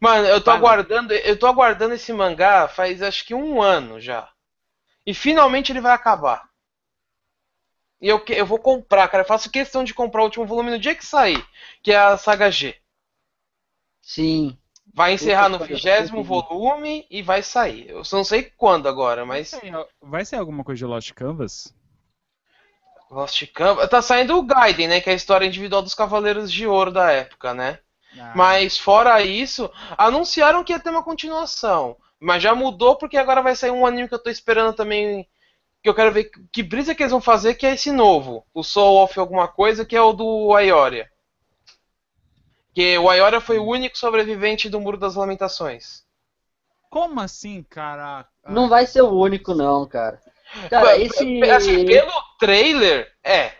[0.00, 4.00] Mano, eu tô Vai, aguardando, eu tô aguardando esse mangá faz acho que um ano
[4.00, 4.30] já.
[5.06, 6.48] E finalmente ele vai acabar.
[8.00, 9.22] E eu, que- eu vou comprar, cara.
[9.22, 11.44] Eu faço questão de comprar o último volume no dia que sair,
[11.82, 12.76] que é a saga G.
[14.00, 14.56] Sim.
[14.92, 17.88] Vai encerrar no vigésimo volume e vai sair.
[17.90, 19.50] Eu só não sei quando agora, mas.
[19.52, 21.72] Vai sair- Vai ser alguma coisa de Lost Canvas?
[23.10, 23.88] Lost Canvas.
[23.88, 25.00] Tá saindo o Gaiden, né?
[25.00, 27.78] Que é a história individual dos Cavaleiros de Ouro da época, né?
[28.18, 31.96] Ah, Mas fora isso, anunciaram que ia ter uma continuação.
[32.20, 35.26] Mas já mudou porque agora vai sair um anime que eu tô esperando também.
[35.82, 38.44] Que eu quero ver que- brisa que eles vão fazer, que é esse novo.
[38.52, 41.08] O Soul of alguma coisa, que é o do Aioria.
[42.74, 46.04] Que o Aioria foi o único sobrevivente do Muro das Lamentações.
[46.90, 48.26] Como assim, cara?
[48.46, 50.20] Não vai ser o único, não, cara.
[50.68, 51.42] Cara, esse.
[51.50, 53.52] assim, pelo trailer, é.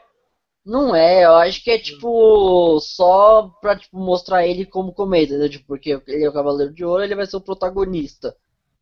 [0.65, 5.49] Não é, eu acho que é tipo só pra tipo, mostrar ele como cometa, entendeu?
[5.49, 8.37] Tipo, porque ele é o Cavaleiro de Ouro, ele vai ser o protagonista.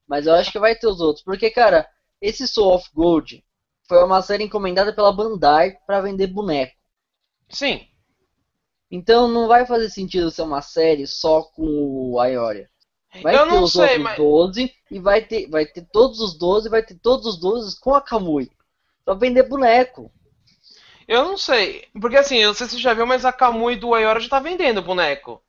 [0.08, 1.86] Mas eu acho que vai ter os outros, porque cara,
[2.20, 3.44] esse Soul of Gold
[3.86, 6.74] foi uma série encomendada pela Bandai pra vender boneco.
[7.50, 7.86] Sim.
[8.90, 12.68] Então não vai fazer sentido ser uma série só com o Aioria.
[13.22, 14.16] Vai eu ter não os sei, outros mas.
[14.16, 17.94] 12 e vai ter, vai ter todos os 12 vai ter todos os 12 com
[17.94, 18.50] a Kamui.
[19.04, 20.10] Pra vender boneco.
[21.06, 21.86] Eu não sei.
[22.00, 24.28] Porque assim, eu não sei se você já viu, mas a Kamui do Aioria já
[24.28, 25.42] tá vendendo boneco.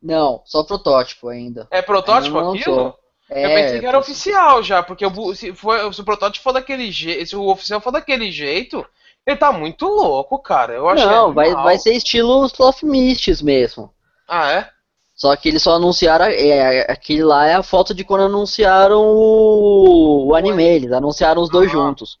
[0.00, 1.68] Não, só protótipo ainda.
[1.70, 2.76] É protótipo Ainda aquilo?
[2.76, 3.01] lançou.
[3.34, 6.52] Eu É, pensei que era oficial já, porque o se, for, se o protótipo for
[6.52, 8.84] daquele jeito, se o oficial for daquele jeito,
[9.26, 10.72] ele tá muito louco, cara.
[10.74, 13.92] Eu acho Não, vai, vai ser estilo Sloth Mists mesmo.
[14.28, 14.70] Ah, é?
[15.14, 16.24] Só que eles só anunciaram.
[16.26, 20.64] É, aquele lá é a foto de quando anunciaram o, o anime.
[20.64, 21.72] Eles anunciaram os dois Ah.
[21.72, 22.18] juntos.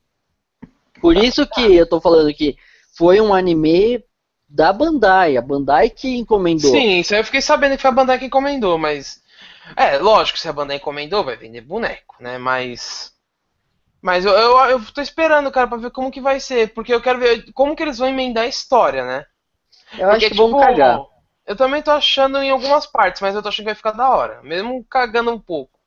[1.00, 2.56] Por isso que eu tô falando que
[2.96, 4.02] foi um anime
[4.48, 5.36] da Bandai.
[5.36, 6.70] A Bandai que encomendou.
[6.70, 9.20] Sim, isso aí eu fiquei sabendo que foi a Bandai que encomendou, mas
[9.76, 12.38] É, lógico, se a Bandai encomendou, vai vender boneco, né?
[12.38, 13.12] Mas.
[14.00, 16.72] Mas eu, eu, eu tô esperando, cara, pra ver como que vai ser.
[16.74, 19.26] Porque eu quero ver como que eles vão emendar a história, né?
[19.96, 21.00] Eu acho Porque, que vão cagar.
[21.46, 24.08] Eu também tô achando em algumas partes, mas eu tô achando que vai ficar da
[24.10, 24.42] hora.
[24.42, 25.78] Mesmo cagando um pouco.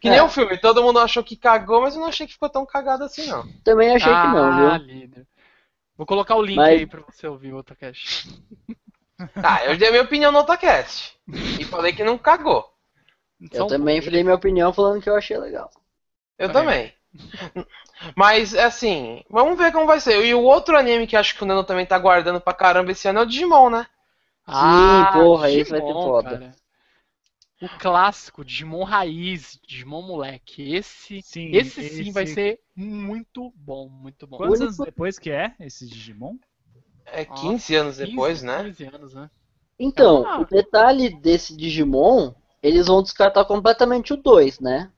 [0.00, 0.22] Que nem É.
[0.22, 3.02] o filme, todo mundo achou que cagou, mas eu não achei que ficou tão cagado
[3.04, 3.44] assim, não.
[3.64, 4.86] Também achei que não, Ah, viu?
[4.86, 5.26] líder.
[5.96, 8.28] Vou colocar o link Mas- aí pra você ouvir o Otacast.
[9.42, 11.16] Ah, eu dei a minha opinião no Otacast.
[11.58, 12.72] E falei que não cagou.
[13.52, 15.70] Eu também falei minha opinião falando que eu achei legal.
[16.38, 16.94] Eu Tá também.
[18.16, 20.24] Mas, assim, vamos ver como vai ser.
[20.24, 23.08] E o outro anime que acho que o Nano também tá guardando pra caramba esse
[23.08, 23.86] ano é o Digimon, né?
[24.46, 26.20] Ah, porra, esse vai Digimon, foda.
[26.24, 26.54] cara.
[27.60, 30.74] O clássico, Digimon Raiz, Digimon Moleque.
[30.74, 34.38] Esse, Sim, esse sim esse- vai ser muito bom, muito bom.
[34.38, 36.36] Quantos anos depois que é esse Digimon?
[37.12, 38.64] É Nossa, 15 anos 15, depois, né?
[38.64, 39.30] 15 anos, né?
[39.78, 40.40] Então, Ah.
[40.40, 42.32] o detalhe desse Digimon,
[42.62, 44.90] eles vão descartar completamente o 2, né?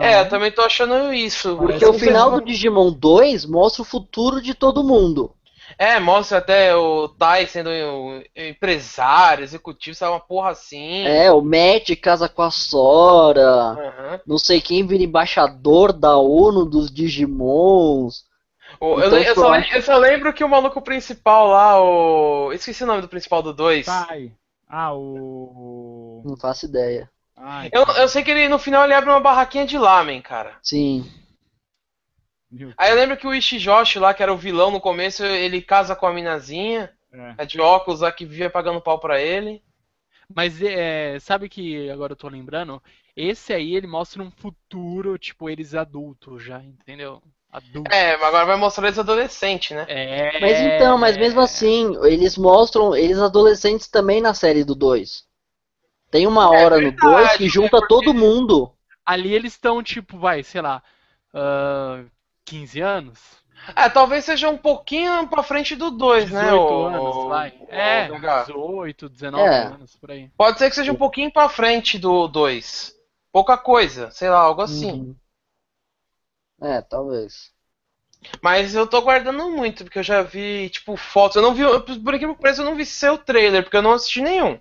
[0.00, 1.56] É, eu também tô achando isso.
[1.56, 5.32] Porque Parece o final vão- do Digimon 2 mostra o futuro de todo mundo.
[5.78, 10.12] É, mostra até o Tai sendo um empresário, executivo, sabe?
[10.12, 11.04] Uma porra assim.
[11.06, 14.20] É, o Matt casa com a Sora, Aham.
[14.26, 18.24] não sei quem vira embaixador da ONU dos Digimons.
[18.80, 21.80] O- eu, Então, eu tipo, só, eu eu só lembro que o maluco principal lá,
[21.82, 22.52] o.
[22.52, 23.86] Esqueci o nome do principal do 2.
[23.86, 24.32] Sai.
[24.68, 26.22] Ah, o.
[26.24, 27.10] Não faço ideia.
[27.36, 30.56] Ai, Eu, eu sei que ele no final ele abre uma barraquinha de lamen, cara.
[30.62, 31.04] Sim.
[32.76, 35.96] Aí eu lembro que o Ishijoshi lá, que era o vilão no começo, ele casa
[35.96, 37.34] com a minazinha, É.
[37.38, 39.62] a de óculos lá que vivia pagando pau pra ele.
[40.34, 42.82] Mas é, sabe que agora eu tô lembrando?
[43.16, 47.22] Esse aí ele mostra um futuro, tipo, eles adultos já, entendeu?
[47.54, 47.96] Adultos.
[47.96, 49.84] É, mas agora vai mostrar eles adolescentes, né?
[49.88, 50.40] É.
[50.40, 55.22] Mas então, mas mesmo assim, eles mostram eles adolescentes também na série do 2.
[56.10, 58.72] Tem uma É hora no verdade, 2 que junta porque- todo mundo.
[59.06, 60.82] Ali eles estão, tipo, vai, sei lá,
[61.32, 62.02] ah,
[62.44, 63.20] 15 anos?
[63.76, 66.52] É, talvez seja um pouquinho pra frente do 2, 18 né?
[66.52, 67.50] o- anos, o- vai.
[67.60, 68.40] o É, Gaga?
[68.46, 69.62] 18, 19 É.
[69.66, 70.28] anos, por aí.
[70.36, 72.92] Pode ser que seja um pouquinho pra frente do 2.
[73.32, 74.90] Pouca coisa, sei lá, algo assim.
[74.92, 75.16] Uhum.
[76.60, 77.52] É, talvez.
[78.42, 81.36] Mas eu tô guardando muito, porque eu já vi, tipo, fotos.
[81.36, 83.82] Eu não vi, eu- por aqui que pareça, eu não vi seu trailer, porque eu
[83.82, 84.58] não assisti nenhum.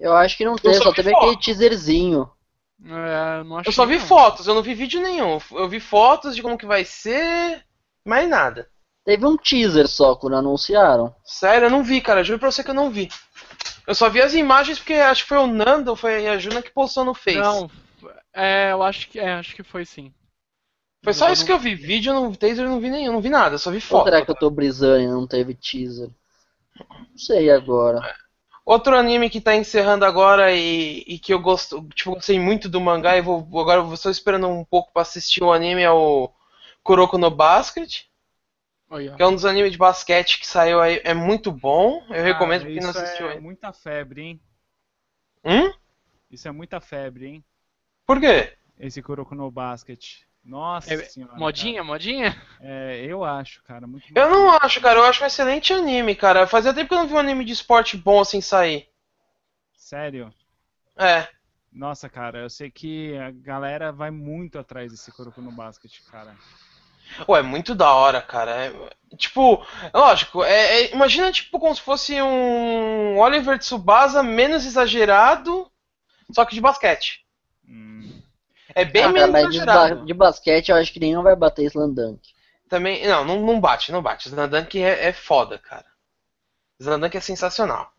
[0.00, 1.26] Eu acho que não tem, só só teve foto.
[1.26, 2.28] aquele teaserzinho.
[2.84, 4.06] É, não Eu só vi não.
[4.06, 5.38] fotos, eu não vi vídeo nenhum.
[5.52, 7.64] Eu vi fotos de como que vai ser,
[8.04, 8.68] mais nada.
[9.04, 11.14] Teve um teaser só quando anunciaram.
[11.24, 12.24] Sério, eu não vi, cara.
[12.24, 13.08] Juro pra você que eu não vi.
[13.86, 16.70] Eu só vi as imagens porque acho que foi o Nando, foi a Juna que
[16.70, 17.38] postou no Face.
[17.40, 17.70] Não,
[18.32, 20.12] é, eu acho que, é, acho que foi sim.
[21.02, 21.74] Foi só Eu isso não- que eu vi.
[21.74, 24.04] Vídeo, no taser, eu não vi nenhum, não vi nada, eu só vi Ou foto.
[24.04, 26.10] será que eu tô brisando e não teve teaser?
[26.78, 28.00] Não sei agora.
[28.64, 32.80] Outro anime que tá encerrando agora e, e que eu gosto, tipo, gostei muito do
[32.80, 36.30] mangá e vou, agora eu estou esperando um pouco pra assistir o anime é o
[36.82, 38.02] Kuroko no Basket,
[38.88, 42.02] Olha, que é um dos animes de basquete que saiu aí, é muito bom.
[42.10, 43.40] Eu recomendo pra quem não isso assistiu é ainda.
[43.42, 44.40] muita febre, hein?
[45.44, 45.72] Hum?
[46.30, 47.44] Isso é muita febre, hein?
[48.06, 48.52] Por quê?
[48.78, 50.22] Esse Kuroko no Basket.
[50.44, 51.36] Nossa É, senhora.
[51.36, 52.32] modinha, modinha?
[52.32, 52.46] cara.
[52.60, 53.86] É, eu acho, cara.
[53.86, 56.46] Muito Eu não acho, cara, eu acho um excelente anime, cara.
[56.46, 58.88] Fazia tempo que eu não vi um anime de esporte bom assim sair.
[59.76, 60.32] Sério?
[60.96, 61.28] É.
[61.72, 66.36] Nossa, cara, eu sei que a galera vai muito atrás desse Kuroko no Basket, cara.
[67.26, 68.50] Pô, é muito da hora, cara.
[68.66, 69.64] É- tipo,
[69.94, 75.70] lógico, é, é- imagina tipo como se fosse um Oliver Tsubasa menos exagerado,
[76.32, 77.24] só que de basquete.
[77.68, 78.19] Hum,
[78.74, 81.64] É bem Ah, menos mas de, ba- de basquete eu acho que nenhum vai bater
[81.66, 82.20] Slandunk.
[82.68, 84.28] Também, não, não, não bate, não bate.
[84.28, 85.86] Zandank é, é foda, cara.
[86.82, 87.92] Zandank é sensacional.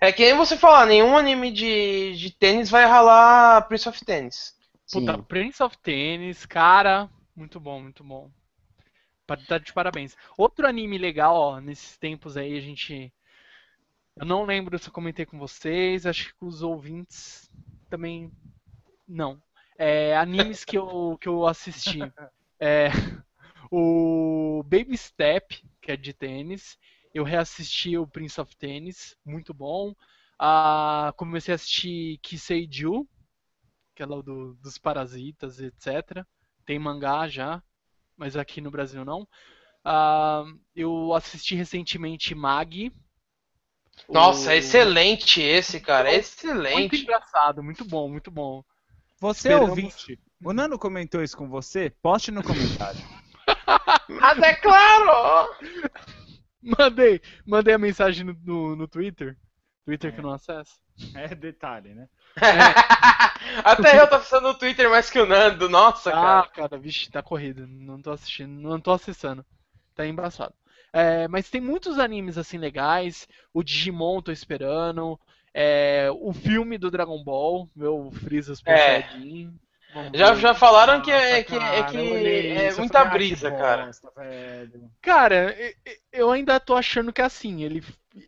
[0.00, 4.54] É que nem você falar, nenhum anime de, de tênis vai ralar Prince of Tennis.
[4.86, 5.06] Sim.
[5.06, 8.30] Puta, Prince of Tennis, cara, muito bom, muito bom.
[9.46, 10.16] Tá de parabéns.
[10.36, 13.12] Outro anime legal, ó, nesses tempos aí a gente.
[14.16, 17.50] Eu não lembro se eu comentei com vocês, acho que com os ouvintes
[17.88, 18.30] também.
[19.08, 19.40] Não.
[19.80, 22.14] É, animes que eu, que eu assisti.
[22.60, 22.88] É,
[23.72, 26.78] o Baby Step, que é de tênis.
[27.14, 29.94] Eu reassisti o Prince of Tennis, muito bom.
[30.38, 33.08] Ah, comecei a assistir Kiseiju,
[33.94, 36.26] aquela do, dos parasitas, etc.
[36.66, 37.62] Tem mangá já,
[38.16, 39.28] mas aqui no Brasil não.
[39.84, 40.44] Ah,
[40.76, 42.92] eu assisti recentemente Mag.
[44.12, 46.10] Nossa, O- é excelente esse, cara.
[46.10, 46.16] É
[46.70, 46.96] Muito excelente.
[46.96, 48.64] engraçado, muito bom, muito bom.
[49.20, 51.90] Você Esperamos- ouvinte, o Nano comentou isso com você?
[52.02, 53.00] Poste no comentário.
[54.08, 55.54] Mas é claro!
[56.62, 59.36] Mandei, mandei a mensagem no, no, no Twitter.
[59.84, 60.72] Twitter que não acessa.
[61.14, 62.08] É detalhe, né?
[63.64, 66.48] Até eu tô acessando o Twitter mais que o Nando, nossa, Ah, cara.
[66.48, 67.66] cara, vixe, tá corrido.
[67.66, 69.44] Não tô assistindo, não tô acessando.
[69.94, 70.54] Tá embaçado.
[70.92, 73.26] É, mas tem muitos animes assim legais.
[73.54, 75.18] O Digimon tô esperando.
[75.52, 79.02] É, o filme do Dragon Ball, meu Freeza Super É.
[79.02, 79.52] Saiyajin.
[80.14, 83.04] Já, já falaram que é, Nossa, que, é, cara, que olhei é isso, eu muita
[83.04, 83.86] falei, ah, que brisa, cara.
[83.86, 84.12] bosta.
[85.02, 85.56] Cara,
[86.12, 87.82] eu ainda tô achando que é assim, ele,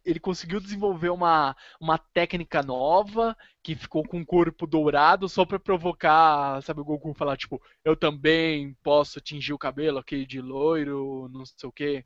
[0.05, 5.61] ele conseguiu desenvolver uma, uma técnica nova que ficou com o corpo dourado só pra
[5.61, 11.31] provocar, sabe, o Goku falar, tipo, eu também posso tingir o cabelo aqui de loiro,
[11.33, 12.05] não sei o quê.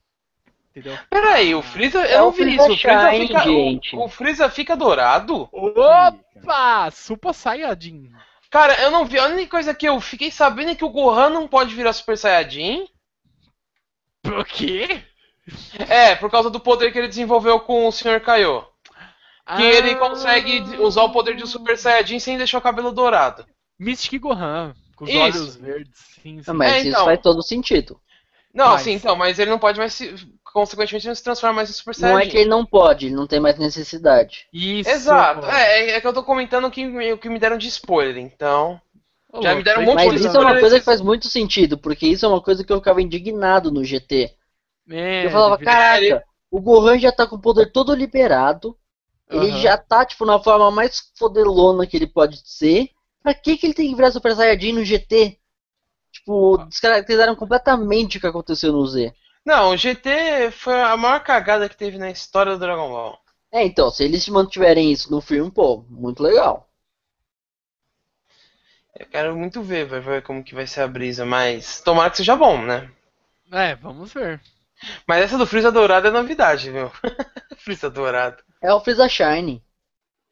[0.77, 0.99] Entendeu?
[1.09, 2.03] Peraí, o Freeza.
[2.07, 2.71] É Eu não o vi isso.
[2.71, 3.39] O Freeza fica.
[3.41, 3.97] gente.
[3.97, 5.49] O, o Freeza fica dourado?
[5.51, 6.91] Opa!
[6.91, 8.11] Super Saiyajin.
[8.51, 9.19] Cara, eu não vi.
[9.19, 12.19] A única coisa que eu fiquei sabendo é que o Gohan não pode virar Super
[12.19, 12.87] Saiyajin.
[14.23, 15.03] Por quê?
[15.89, 18.21] É, por causa do poder que ele desenvolveu com o Sr.
[18.21, 18.65] Kaiô.
[19.57, 23.47] Que ele consegue usar o poder de um Super Saiyajin sem deixar o cabelo dourado.
[23.79, 25.21] Mystic Gohan, com os Isso.
[25.21, 25.99] olhos verdes.
[26.23, 26.45] Sim, sim.
[26.49, 27.05] Não, mas É, isso então.
[27.05, 28.01] faz todo sentido.
[28.53, 30.15] Não, Mas- assim, então, mas ele não pode mais se.
[30.57, 32.31] Consequentemente, não se transforma mais em Super Não é Saiyajin.
[32.31, 34.47] que ele não pode, ele não tem mais necessidade.
[34.51, 34.89] Isso.
[34.89, 35.45] Exato.
[35.47, 38.17] É, é que eu tô comentando o que, me- o que me deram de spoiler,
[38.17, 38.81] então.
[39.31, 41.29] Ô, já me deram um monte de Mas isso é uma coisa que faz muito
[41.29, 44.33] sentido, porque isso é uma coisa que eu ficava indignado no GT.
[44.89, 48.75] É, eu falava, caraca, o Gohan já tá com o poder todo liberado,
[49.31, 49.61] ele Aham.
[49.61, 52.89] já tá, tipo, na forma mais fodelona que ele pode ser.
[53.23, 55.37] Pra que que ele tem que virar Super Saiyajin no GT?
[56.13, 59.13] Tipo, descaracterizaram completamente o que aconteceu no Z.
[59.47, 63.17] Não, o GT foi a maior cagada que teve na história do Dragon Ball.
[63.53, 66.69] É, então, se eles mantiverem isso no filme, pô, muito legal.
[68.99, 72.17] Eu quero muito ver, vai ver como que vai ser a brisa, mas tomara que
[72.17, 72.91] seja bom, né?
[73.53, 74.41] É, vamos ver.
[75.07, 76.91] Mas essa do Freeza Dourado é novidade, viu?
[77.57, 78.43] Freeza Dourado.
[78.61, 79.63] É o Freeza Shine.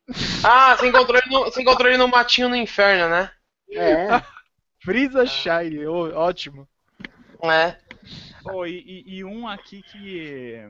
[0.47, 3.31] Ah, você encontrou, ele no, você encontrou ele no matinho no inferno, né?
[3.71, 4.09] É.
[4.85, 6.69] Freeza Shine, ótimo.
[7.43, 7.79] É.
[8.45, 10.69] Oh, e, e- um aqui que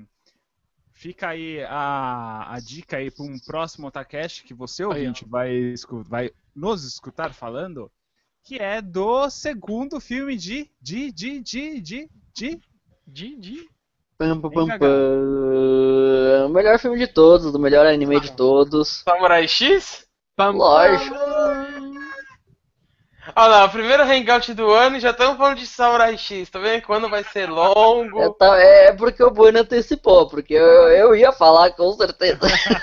[0.93, 5.75] fica aí a, a dica aí para um próximo Otacast que você, Aí, ouvinte, vai,
[6.09, 7.91] vai nos escutar falando,
[8.45, 10.71] que é do segundo filme de.
[10.81, 11.11] de.
[11.13, 11.41] de.
[11.41, 11.81] de.
[11.81, 12.11] de.
[12.35, 12.61] de
[13.07, 13.69] De, de.
[14.19, 14.79] Pam, pam, Hein, pam, Gaga?
[14.79, 16.47] pam.
[16.47, 19.03] O melhor filme de todos, o melhor anime de todos.
[19.05, 20.07] Samurai X?
[20.37, 21.15] Pam, Lógico.
[23.37, 26.59] Olha lá, o primeiro hangout do ano e já estamos falando de Samurai X, tá
[26.59, 26.83] vendo?
[26.83, 28.21] Quando vai ser longo.
[28.21, 32.41] É, tá- é porque o Bueno antecipou, porque eu, eu ia falar com certeza.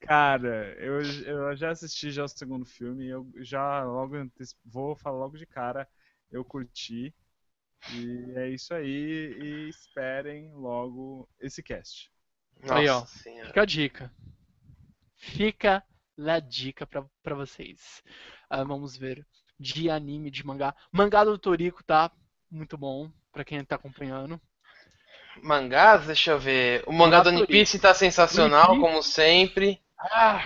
[0.00, 4.14] Cara, eu, eu já assisti já o segundo filme e eu já logo
[4.64, 5.88] vou falar logo de cara,
[6.30, 7.14] eu curti.
[7.88, 12.10] E é isso aí, e esperem logo esse cast.
[12.62, 13.04] Nossa Aí, ó.
[13.04, 13.48] senhora.
[13.48, 14.12] Fica a dica.
[15.16, 15.82] Fica
[16.18, 18.02] a dica pra, pra vocês.
[18.48, 19.26] Ah, vamos ver.
[19.58, 20.74] De anime, de mangá.
[20.90, 22.10] Mangá do Toriko tá
[22.50, 24.40] muito bom, pra quem tá acompanhando.
[25.42, 26.84] Mangás, deixa eu ver.
[26.86, 27.46] O mangá do One.
[27.46, 29.80] Piece tá sensacional, como sempre.
[29.98, 30.42] Ah,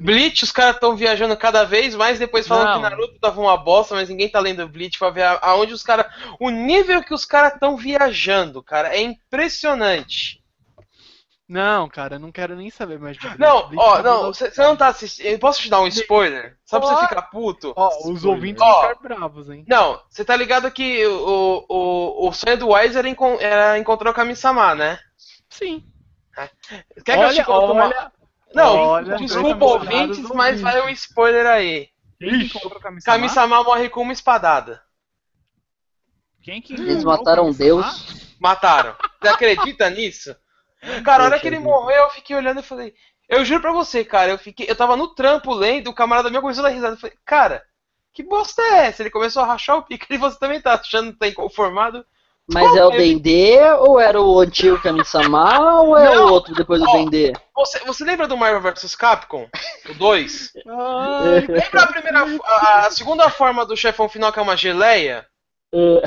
[0.00, 2.76] Bleach, os caras estão viajando cada vez mais, depois falando Não.
[2.76, 6.06] que Naruto tava uma bosta, mas ninguém tá lendo Bleach pra ver aonde os caras.
[6.38, 10.43] O nível que os caras estão viajando, cara, é impressionante.
[11.54, 13.38] Não, cara, eu não quero nem saber mais de.
[13.38, 15.26] Não, ó, não, você não tá assistindo.
[15.26, 16.58] Eu Posso te dar um spoiler?
[16.64, 17.72] Só pra você ficar puto?
[17.76, 18.26] Ó, os Spoiler.
[18.26, 18.66] ouvintes Ó.
[18.82, 19.64] vão ficar bravos, hein?
[19.68, 24.10] Não, você tá ligado que o, o, o sonho do Wise era, encon- era encontrar
[24.10, 24.98] o Kami-sama, né?
[25.48, 25.84] Sim.
[26.34, 26.50] Quer
[27.04, 28.12] que eu te olha, conte uma- olha,
[28.54, 31.88] Não, olha, desculpa ouvintes, mas vai um spoiler aí.
[33.04, 33.62] Kami-sama?
[33.62, 34.82] Morre com uma espadada.
[36.42, 37.52] Quem que Eles mataram?
[37.52, 38.34] Deus.
[38.40, 38.94] Mataram.
[39.22, 40.34] Você acredita nisso?
[41.04, 42.94] Cara, a hora que ele morreu, eu fiquei olhando e falei.
[43.28, 44.66] Eu juro pra você, cara, eu fiquei.
[44.68, 46.94] Eu tava no trampo lendo, o camarada meu começou a dar risada.
[46.94, 47.62] Eu falei, cara,
[48.12, 49.02] que bosta é essa?
[49.02, 52.04] Ele começou a rachar o pico e você também tá achando que tá inconformado?
[52.46, 56.26] Mas é o Dendê ou era o antigo Kami-sama ou é Não.
[56.26, 56.92] o outro depois do Ó.
[56.92, 57.32] Dendê?
[57.56, 59.48] Você, você lembra do Marvel vs Capcom?
[59.88, 60.52] O 2?
[60.68, 62.18] Ai, Lembra a primeira.
[62.44, 65.26] A, a segunda forma do chefão final, que é uma geleia?
[65.74, 66.02] É,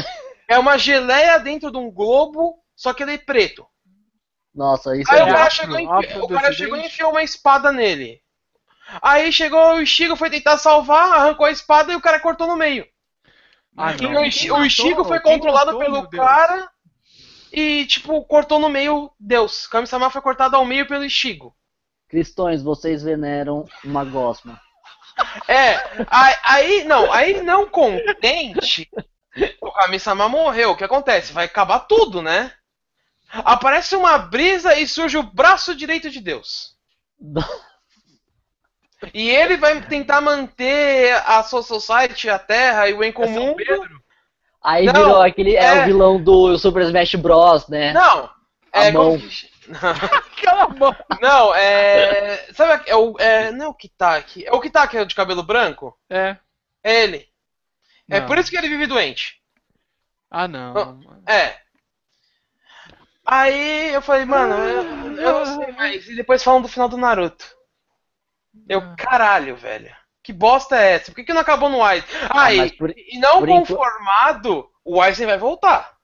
[0.56, 3.66] É uma geleia dentro de um globo, só que ele é preto.
[4.58, 7.22] Nossa, isso Aí é o cara, chegou, e enfi- o cara chegou e enfiou uma
[7.22, 8.20] espada nele.
[9.04, 12.56] Aí chegou o Ichigo, foi tentar salvar, arrancou a espada e o cara cortou no
[12.56, 12.84] meio.
[13.78, 14.22] Ah, E não.
[14.22, 16.68] o, Ichi- o Ichigo foi controlado matou, pelo cara
[17.54, 19.68] e, tipo, cortou no meio Deus.
[19.68, 21.56] Kami-sama foi cortado ao meio pelo Ichigo.
[22.10, 24.60] Cristões, vocês veneram uma gosma.
[25.48, 28.90] É, aí, aí- não, aí não contente,
[29.62, 30.72] o Kami-sama morreu.
[30.72, 31.32] O que acontece?
[31.32, 32.52] Vai acabar tudo, né?
[33.30, 36.76] Aparece uma brisa e surge o braço direito de Deus.
[39.14, 43.56] E ele vai tentar manter a Soul Society, a Terra e o É Encomundo.
[43.56, 44.02] Pedro?
[44.64, 45.56] Aí Não, virou aquele.
[45.56, 45.82] É, é.
[45.82, 47.94] o vilão do Super Smash Bros, né?
[47.94, 48.30] Não,
[48.74, 49.18] A é mão.
[49.20, 49.30] como-
[50.44, 51.06] Cala a boca.
[51.22, 52.48] Não, é.
[52.54, 53.16] Sabe, é o.
[53.20, 54.46] É, não é o Kitaki.
[54.48, 55.98] É o Kitaki é o de cabelo branco?
[56.10, 56.38] É.
[56.84, 57.28] É ele.
[58.10, 58.28] É Não.
[58.28, 59.36] por isso que ele vive doente.
[60.32, 61.00] Ah, não.
[61.28, 61.58] É.
[63.30, 64.84] Aí eu falei, mano, eu,
[65.18, 66.08] eu não sei mais.
[66.08, 67.46] E depois falam do final do Naruto.
[68.70, 69.94] Eu, caralho, velho.
[70.24, 71.06] Que bosta é essa?
[71.12, 72.08] Por que, que não acabou no Aizen?
[72.30, 75.96] Ah, Ah, e, por- e não por enquanto- conformado, o Aizen vai voltar.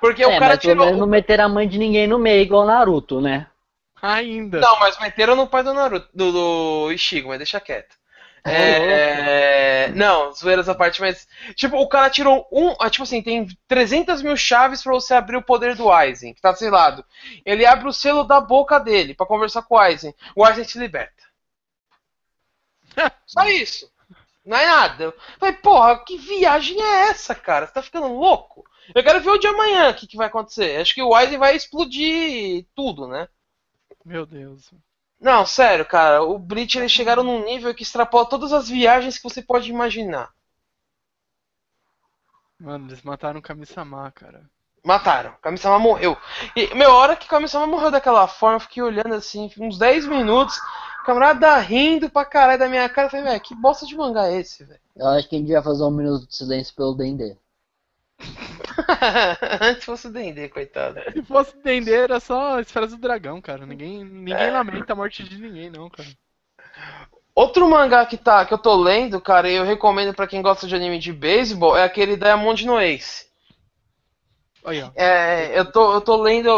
[0.00, 0.84] Porque o é, cara mas pelo tirou.
[0.86, 3.46] menos não meter a mãe de ninguém no meio, igual o Naruto, né?
[4.00, 4.60] Ainda.
[4.60, 7.96] Não, mas meteram no pai do Naruto, do, do Ishigo, mas deixa quieto.
[8.44, 11.26] É, não, zoeiras à parte, mas.
[11.54, 12.74] Tipo, o cara tirou um.
[12.80, 16.40] ah, Tipo assim, tem 300 mil chaves pra você abrir o poder do Aizen, que
[16.40, 17.04] tá selado.
[17.44, 20.14] Ele abre o selo da boca dele pra conversar com o Aizen.
[20.34, 21.22] O Aizen se liberta.
[23.26, 23.90] Só isso.
[24.44, 25.04] Não é nada.
[25.04, 27.66] Eu falei, porra, que viagem é essa, cara?
[27.66, 28.64] Você tá ficando louco?
[28.94, 30.80] Eu quero ver o de amanhã, o que, que vai acontecer.
[30.80, 33.28] Acho que o Aizen vai explodir tudo, né?
[34.04, 34.72] Meu Deus.
[35.20, 39.28] Não, sério, cara, o Bleach eles chegaram num nível que extrapola todas as viagens que
[39.28, 40.30] você pode imaginar.
[42.60, 44.42] Mano, eles mataram o Kami-sama, cara.
[44.84, 46.16] Mataram, Kami-sama morreu.
[46.56, 50.06] E, meu, a hora que Kami-sama morreu daquela forma, eu fiquei olhando assim, uns 10
[50.06, 50.56] minutos,
[51.00, 53.06] o camarada rindo pra caralho da minha cara.
[53.06, 54.80] Eu falei, velho, que bosta de mangá é esse, velho?
[54.96, 57.36] Eu acho que a gente vai fazer um minuto de silêncio pelo Dendê.
[59.60, 61.00] Antes fosse o Dendê, coitado.
[61.12, 63.66] Se fosse entender, era só Esferas do Dragão, cara.
[63.66, 64.50] Ninguém, ninguém É.
[64.50, 66.08] lamenta a morte de ninguém, não, cara.
[67.34, 70.66] Outro mangá que, tá, que eu tô lendo, cara, e eu recomendo pra quem gosta
[70.66, 73.26] de anime de beisebol, é aquele Diamond no Ace.
[74.64, 74.70] Ó.
[74.94, 76.50] É, eu tô, eu tô lendo,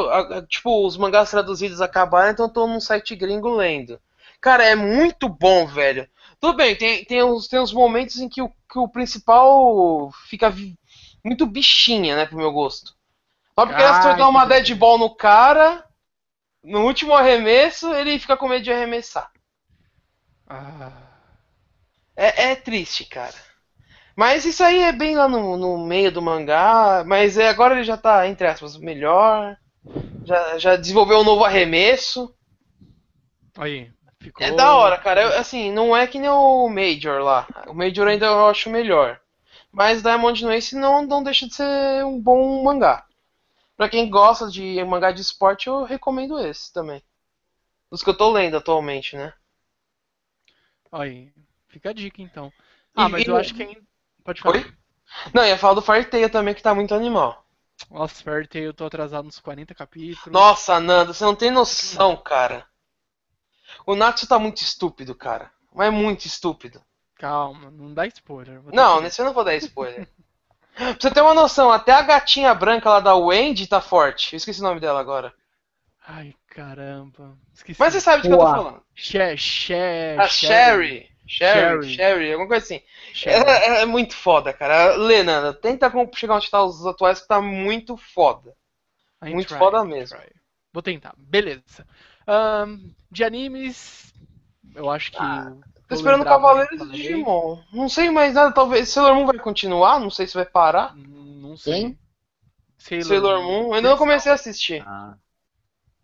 [0.47, 4.01] tipo, os mangás traduzidos acabaram, então eu tô num site gringo lendo.
[4.41, 6.09] Cara, é muito bom, velho.
[6.41, 10.49] Tudo bem, tem, tem, uns, tem uns momentos em que o, que o principal fica
[10.49, 10.79] vi-
[11.25, 12.95] muito bichinha, né, pro meu gosto.
[13.59, 15.85] Só porque Ai, dar uma dead ball no cara,
[16.63, 19.31] no último arremesso, ele fica com medo de arremessar.
[20.49, 20.93] Ah,
[22.17, 23.35] É, é triste, cara.
[24.17, 27.03] Mas isso aí é bem lá no, no meio do mangá.
[27.07, 29.57] Mas é, agora ele já tá, entre aspas, melhor.
[30.25, 32.35] Já, já desenvolveu um novo arremesso.
[33.57, 33.91] aí.
[34.21, 34.47] Ficou...
[34.47, 35.23] É da hora, cara.
[35.23, 37.47] Eu, assim, não é que nem o Major lá.
[37.67, 39.19] O Major ainda eu acho melhor.
[39.73, 43.05] Mas Diamond no Ace não, não deixa de ser um bom mangá.
[43.77, 47.03] Pra quem gosta de mangá de esporte, eu recomendo esse também.
[47.91, 49.35] Os que eu tô lendo atualmente, né?
[50.93, 51.33] Aí.
[51.69, 52.53] Fica a dica, então.
[52.95, 53.81] Ah, E- mas e- eu acho que ainda...
[54.25, 54.59] Pode falar.
[54.59, 54.73] Oi?
[55.35, 57.45] Não, ia falar do Fire Tail também, que tá muito animal.
[57.91, 60.33] Nossa, Fairy Tail, eu tô atrasado nos 40 capítulos.
[60.33, 62.67] Nossa, Nando, você não tem noção, cara.
[63.87, 65.53] O Natsu tá muito estúpido, cara.
[65.75, 66.83] Mas é muito estúpido.
[67.21, 68.63] Calma, não dá spoiler.
[68.73, 70.09] Não, que- nesse eu não vou dar spoiler.
[70.75, 74.33] pra você ter uma noção, até a gatinha branca lá da Wendy tá forte.
[74.33, 75.33] Eu esqueci o nome dela agora.
[76.09, 77.37] Ai, caramba.
[77.53, 77.79] Esqueci.
[77.79, 78.83] Mas você sabe de que eu tô falando.
[78.95, 79.75] She, she,
[80.19, 81.11] A Sherry.
[81.27, 82.33] Sherry, Sherry.
[82.33, 82.83] Alguma coisa assim.
[83.27, 84.97] Ela é, é muito foda, cara.
[84.97, 88.57] Lê, Nanda, tenta chegar onde tá os atuais que tá muito foda.
[89.23, 90.17] I muito try, foda mesmo.
[90.19, 90.29] try.
[90.73, 91.15] Vou tentar.
[91.19, 91.87] Beleza.
[92.27, 92.79] Ahn,
[93.11, 94.13] de animes,
[94.75, 95.19] eu acho que.
[95.21, 95.53] Ah,
[95.91, 97.03] Tô eu esperando Cavaleiros eu e falei.
[97.03, 97.59] Digimon.
[97.73, 98.89] Não sei mais nada, talvez.
[98.89, 100.95] Sailor Moon vai continuar, não sei se vai parar.
[100.97, 101.75] Não sei.
[101.83, 101.99] Quem?
[102.79, 104.83] Sailor, Sailor Moon, eu ainda não comecei a assistir.
[104.87, 105.15] Ah.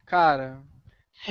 [0.04, 0.58] Cara,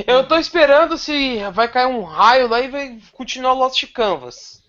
[0.08, 4.62] Eu tô esperando se vai cair um raio lá e vai continuar Lost Canvas.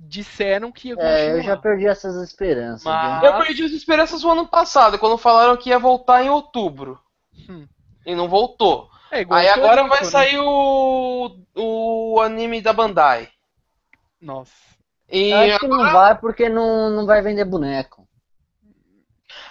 [0.00, 1.42] disseram que ia É, eu continuar.
[1.54, 2.84] já perdi essas esperanças.
[2.84, 3.22] Mas-?
[3.24, 6.98] Eu perdi as esperanças no ano passado, quando falaram que ia voltar em outubro.
[7.48, 7.66] Hum.
[8.06, 8.88] E não voltou.
[9.10, 10.04] É igual Aí agora vai né?
[10.04, 13.28] sair o, o anime da Bandai.
[14.20, 14.52] Nossa.
[15.10, 18.06] E Eu acho que não vai porque não, não vai vender boneco.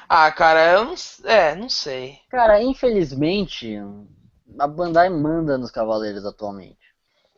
[0.07, 0.95] Ah, cara, eu não,
[1.25, 2.19] é, não sei.
[2.29, 3.75] Cara, infelizmente,
[4.59, 6.77] a Bandai manda nos Cavaleiros atualmente.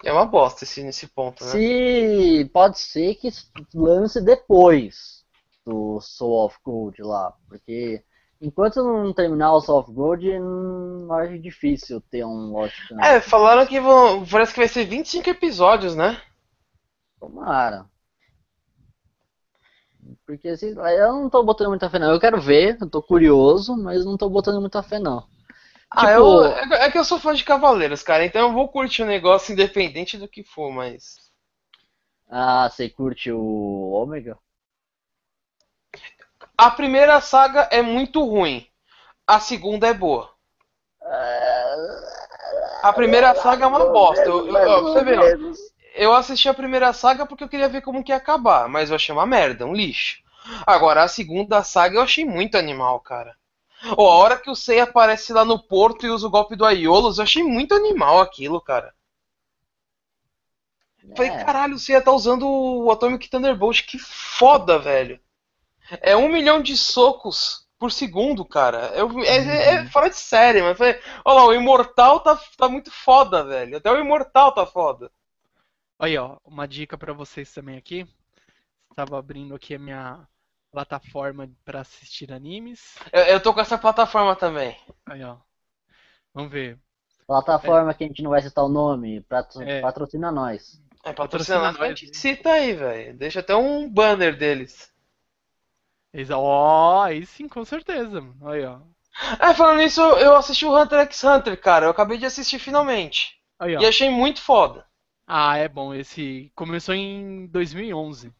[0.03, 1.51] É uma bosta esse, nesse ponto, né?
[1.51, 3.30] Se pode ser que
[3.74, 5.26] lance depois
[5.65, 8.03] do Soul of Gold lá, porque
[8.42, 13.06] enquanto não terminar o of Gold, hum, acho difícil ter um Lost Canvas.
[13.06, 16.22] É, falaram que vão, parece que vai ser 25 episódios, né?
[17.20, 17.90] Tomara.
[20.26, 22.12] Porque assim, eu não tô botando muita fé não.
[22.12, 25.28] Eu quero ver, eu tô curioso, mas não tô botando muita fê não.
[25.92, 28.70] Ah, Tipo- eu, é, é que eu sou fã de Cavaleiros, cara, então eu vou
[28.70, 31.18] curtir o negócio independente do que for, mas.
[32.30, 34.38] Ah, você curte o Ômega?
[36.60, 38.68] A primeira saga é muito ruim.
[39.26, 40.30] A segunda é boa.
[42.84, 44.26] A primeira saga é uma bosta.
[44.26, 45.53] Eu, eu, eu, você vê, ó,
[45.95, 48.97] eu assisti a primeira saga porque eu queria ver como que ia acabar, mas eu
[48.97, 50.22] achei uma merda, um lixo.
[50.68, 53.38] Agora, a segunda saga eu achei muito animal, cara.
[53.95, 56.66] Oh, a hora que o Sei aparece lá no porto e usa o golpe do
[56.66, 58.93] Aiolos, eu achei muito animal aquilo, cara.
[61.10, 61.16] É.
[61.16, 65.22] Falei, caralho, o Seiya tá usando o Atomic Thunderbolt, que foda, velho.
[66.02, 68.92] É um milhão de socos por segundo, cara.
[68.94, 72.68] Eu, é, é, é fora de série, mas falei, olha lá, o Imortal tá, tá
[72.68, 73.78] muito foda, velho.
[73.78, 75.10] Até o Imortal tá foda.
[75.98, 78.08] Aí, ó, uma dica para vocês também aqui.
[78.90, 80.28] Estava abrindo aqui a minha
[80.72, 82.96] plataforma para assistir animes.
[83.12, 84.78] Eu, eu tô com essa plataforma também.
[85.06, 85.38] Aí, ó.
[86.34, 86.78] Vamos ver.
[87.26, 87.94] Plataforma é.
[87.94, 89.24] que a gente não vai citar o nome,
[89.62, 89.82] é.
[89.82, 90.82] patrocina nós.
[91.04, 93.18] É, patrocina, patrocina nós, a gente cita aí, velho.
[93.18, 94.92] Deixa até um banner deles.
[96.32, 98.24] Ó, oh, aí sim, com certeza.
[98.45, 98.80] Aí, ó.
[99.39, 101.86] É, falando nisso, eu assisti o Hunter x Hunter, cara.
[101.86, 103.38] Eu acabei de assistir finalmente.
[103.60, 104.86] Aí, e achei muito foda.
[105.28, 105.93] Ah, é bom.
[105.93, 108.34] Esse começou em 2011.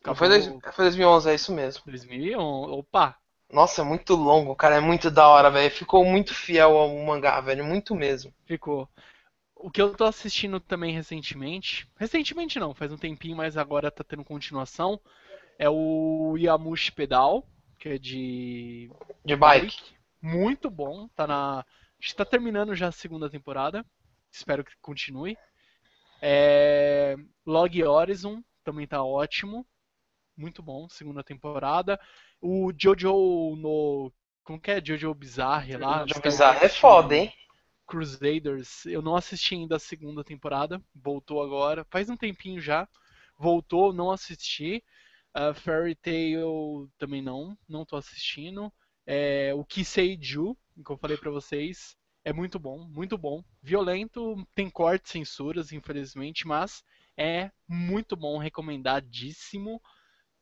[0.00, 0.16] Acabou...
[0.16, 0.46] Foi, dois...
[0.46, 1.82] Foi 2011, é isso mesmo.
[1.86, 3.16] 2011, opa.
[3.50, 4.76] Nossa, é muito longo, cara.
[4.76, 5.70] É muito da hora, velho.
[5.70, 7.64] Ficou muito fiel ao mangá, velho.
[7.64, 8.32] Muito mesmo.
[8.46, 8.88] Ficou.
[9.54, 11.86] O que eu tô assistindo também recentemente.
[11.96, 14.98] Recentemente não, faz um tempinho, mas agora tá tendo continuação
[15.58, 17.46] é o Yamushi Pedal,
[17.78, 18.90] que é de.
[19.24, 19.66] De bike.
[19.66, 19.82] bike.
[20.20, 21.08] Muito bom.
[21.08, 21.64] Tá na.
[22.00, 23.84] Está terminando já a segunda temporada.
[24.30, 25.36] Espero que continue.
[26.20, 27.16] É...
[27.44, 29.66] Log Horizon também tá ótimo.
[30.36, 32.00] Muito bom, segunda temporada.
[32.40, 34.12] O Jojo no.
[34.42, 34.84] Como que é?
[34.84, 36.06] Jojo Bizarre lá.
[36.06, 37.32] Jojo Bizarre é foda, hein?
[37.86, 38.86] Crusaders.
[38.86, 40.82] Eu não assisti ainda a segunda temporada.
[40.94, 41.84] Voltou agora.
[41.90, 42.88] Faz um tempinho já.
[43.38, 44.82] Voltou, não assisti.
[45.34, 48.72] Uh, Fairy Tail também não, não tô assistindo.
[49.06, 53.42] É, o Kiseiju, que eu falei para vocês, é muito bom, muito bom.
[53.62, 56.84] Violento, tem cortes, censuras, infelizmente, mas
[57.16, 59.80] é muito bom, recomendadíssimo.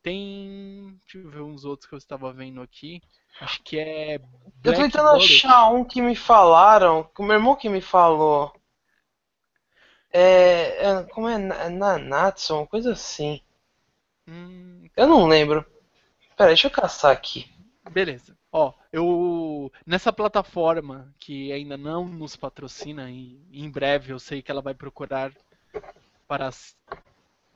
[0.02, 0.98] Tem.
[1.04, 3.02] Deixa eu ver uns outros que eu estava vendo aqui.
[3.40, 4.18] Acho que é.
[4.18, 4.28] Black
[4.64, 5.24] eu tô tentando Bullet.
[5.24, 8.52] achar um que me falaram, que o meu irmão que me falou.
[10.12, 10.86] É.
[10.86, 11.38] é como é?
[11.38, 13.40] Nanatsu, uma coisa assim.
[14.28, 15.64] Hum, eu não lembro.
[16.36, 17.50] Pera, deixa eu caçar aqui.
[17.90, 18.36] Beleza.
[18.52, 24.50] Ó, eu nessa plataforma que ainda não nos patrocina e em breve eu sei que
[24.50, 25.32] ela vai procurar
[26.26, 26.50] para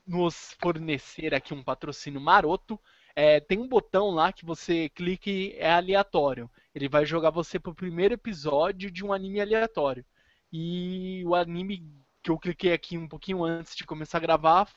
[0.05, 2.79] nos fornecer aqui um patrocínio maroto.
[3.15, 6.49] É, tem um botão lá que você clica e é aleatório.
[6.73, 10.05] Ele vai jogar você pro primeiro episódio de um anime aleatório.
[10.51, 11.83] E o anime
[12.21, 14.69] que eu cliquei aqui um pouquinho antes de começar a gravar,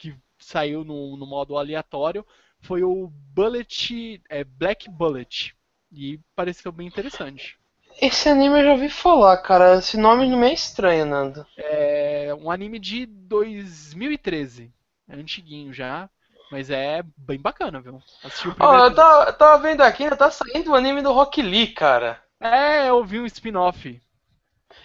[0.00, 2.26] que saiu no, no modo aleatório
[2.62, 5.54] foi o Bullet, é, Black Bullet.
[5.92, 7.58] E pareceu bem interessante.
[8.00, 9.78] Esse anime eu já ouvi falar, cara.
[9.78, 11.46] Esse nome não é estranho, Nando.
[11.56, 14.72] É um anime de 2013.
[15.08, 16.08] É antiguinho já.
[16.50, 18.02] Mas é bem bacana, viu?
[18.24, 18.82] Assistiu o primeiro.
[18.82, 22.20] Oh, eu, tava, tava vendo aqui, tá saindo o anime do Rock Lee, cara.
[22.40, 24.00] É, eu vi um spin-off.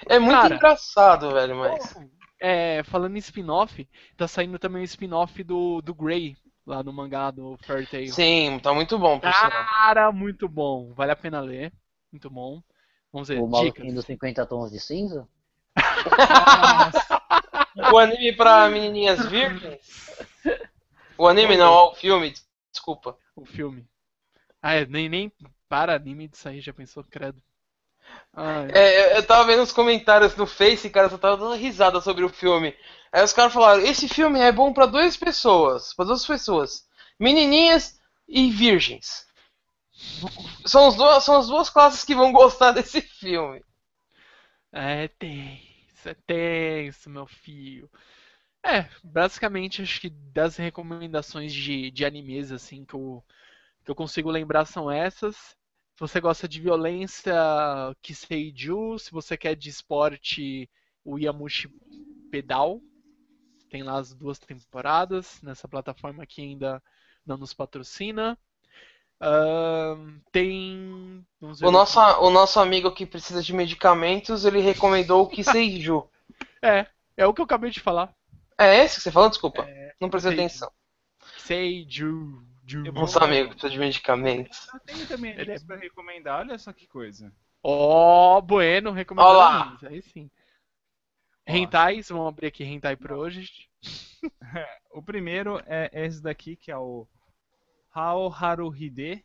[0.07, 1.95] É muito cara, engraçado, velho, mas
[2.45, 7.31] é, falando em spin-off, tá saindo também um spin-off do, do Grey, lá no mangá
[7.31, 8.13] do Fairy Tail.
[8.13, 10.93] Sim, tá muito bom, Cara, muito bom.
[10.93, 11.73] Vale a pena ler.
[12.11, 12.61] Muito bom.
[13.11, 13.41] Vamos ver.
[13.41, 15.27] O maluquinho dos 50 tons de cinza?
[17.91, 20.15] o anime pra menininhas virgens?
[21.17, 22.31] O anime não, o filme,
[22.71, 23.17] desculpa.
[23.35, 23.87] O filme.
[24.61, 25.31] Ah, é, nem, nem
[25.67, 27.41] para anime disso aí, já pensou, credo.
[28.73, 32.29] É, eu tava vendo os comentários no Face, cara, só tava dando risada sobre o
[32.29, 32.75] filme.
[33.11, 36.85] Aí os caras falaram: esse filme é bom para duas pessoas, para duas pessoas,
[37.19, 39.25] menininhas e virgens.
[40.65, 43.63] São, os dois, são as duas classes que vão gostar desse filme.
[44.71, 47.89] É tenso, é tenso, meu filho.
[48.63, 53.23] É, basicamente acho que das recomendações de, de animes assim que eu,
[53.85, 55.55] que eu consigo lembrar são essas.
[55.95, 57.33] Se você gosta de violência,
[58.01, 58.99] Kiseiju.
[58.99, 60.69] Se você quer de esporte,
[61.05, 61.69] o Yamushi
[62.29, 62.81] Pedal.
[63.69, 65.41] Tem lá as duas temporadas.
[65.41, 66.83] Nessa plataforma que ainda
[67.25, 68.37] não nos patrocina.
[69.21, 71.25] Uh, tem.
[71.39, 76.09] O nosso, o nosso amigo que precisa de medicamentos, ele recomendou o Kiseiju.
[76.61, 78.13] é, é o que eu acabei de falar.
[78.59, 79.29] É esse que você falou?
[79.29, 79.61] Desculpa.
[79.61, 80.69] É, não prestei atenção.
[81.37, 82.45] Kiseiju.
[82.65, 84.67] De Nosso amigo precisa de medicamentos.
[84.73, 87.31] Eu tenho também animes pra recomendar, olha só que coisa.
[87.61, 89.77] Ó, oh, Bueno, recomendando Olá.
[89.83, 90.31] Aí sim.
[91.45, 93.69] Rentais, vamos abrir aqui Rentai por hoje.
[94.89, 97.07] o primeiro é esse daqui, que é o
[97.93, 99.23] Hao Haruhide,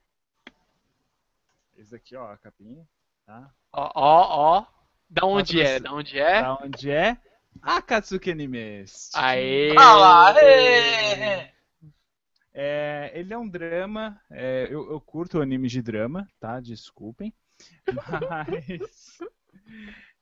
[1.79, 2.87] Esse aqui, ó, a capinha,
[3.25, 3.51] tá?
[3.73, 4.67] Ó, ó, ó.
[5.09, 5.81] Da onde é?
[5.81, 6.43] Da onde é?
[6.43, 7.17] Da onde é?
[7.63, 9.11] Akatsuki Animes.
[9.15, 9.75] Aê!
[9.79, 11.60] Ah lá, aê!
[12.53, 14.21] É, ele é um drama.
[14.31, 16.61] é, eu, eu curto anime de drama, tá?
[16.61, 17.33] Desculpem.
[18.29, 19.19] Mas.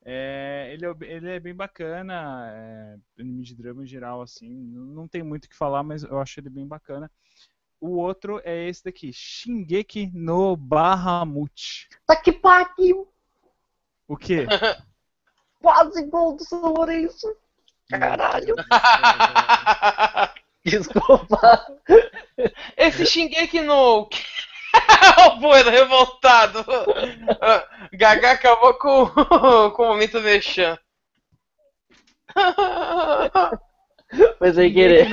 [0.05, 2.51] é, ele, é, ele é bem bacana.
[2.53, 4.51] é, anime de drama em geral, assim.
[4.51, 7.11] Não não tem muito o que falar, mas eu acho ele bem bacana.
[7.81, 11.89] O outro é esse daqui: Shingeki no Bahamut.
[12.07, 13.09] Tá que pariu!
[14.07, 14.47] O quê?
[15.61, 17.37] Quase gol do São Lourenço!
[17.89, 18.55] Caralho!
[20.69, 21.67] Desculpa!
[22.77, 24.09] Esse Shingeki no.
[25.27, 26.65] o Bueno revoltado.
[27.41, 29.07] Ah, Gaga acabou com,
[29.73, 30.79] com o momento Mechan.
[34.39, 35.09] Foi sem querer.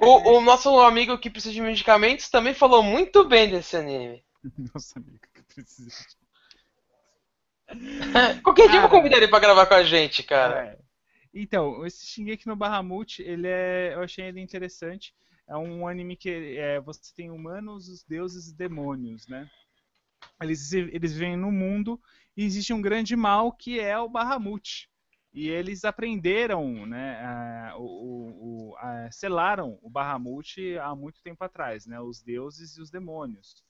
[0.00, 4.24] O, o nosso amigo que precisa de medicamentos também falou muito bem desse anime.
[4.74, 6.04] Nossa amiga, que precisa.
[8.42, 10.66] Qualquer dia eu vou convidar ele pra gravar com a gente, cara.
[10.66, 10.89] É.
[11.32, 15.14] Então, esse Shingeki no Bahamut, ele é, eu achei ele interessante.
[15.46, 19.48] É um anime que é, você tem humanos, os deuses e demônios, né?
[20.40, 22.00] Eles, eles vivem no mundo
[22.36, 24.88] e existe um grande mal que é o Bahamut.
[25.32, 31.86] E eles aprenderam, né, a- o- o- a- selaram o Bahamut há muito tempo atrás,
[31.86, 33.62] né, os deuses e os demônios.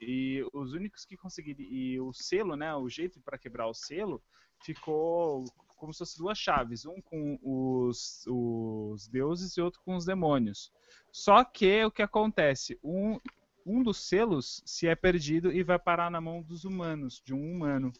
[0.00, 4.22] E os únicos que conseguiram, e o selo, né, o jeito para quebrar o selo,
[4.62, 5.44] ficou
[5.80, 10.70] como se fosse duas chaves, um com os, os deuses e outro com os demônios.
[11.10, 12.78] Só que o que acontece?
[12.84, 13.18] Um,
[13.64, 17.50] um dos selos se é perdido e vai parar na mão dos humanos, de um
[17.50, 17.92] humano.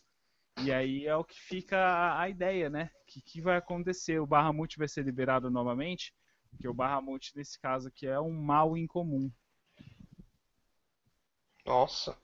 [0.62, 2.90] E aí é o que fica a, a ideia, né?
[3.02, 4.20] O que, que vai acontecer?
[4.20, 6.14] O Bahamut vai ser liberado novamente?
[6.50, 9.32] Porque o Bahamut, nesse caso aqui, é um mal incomum.
[11.64, 12.16] Nossa.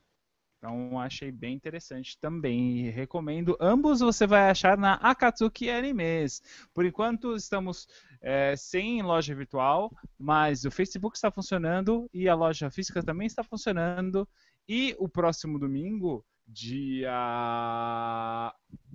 [0.67, 2.81] Então achei bem interessante também.
[2.81, 3.57] E recomendo.
[3.61, 6.43] Ambos você vai achar na Akatsuki Animes.
[6.75, 7.87] Por enquanto estamos
[8.21, 13.45] é, sem loja virtual, mas o Facebook está funcionando e a loja física também está
[13.45, 14.29] funcionando.
[14.69, 17.13] E o próximo domingo, dia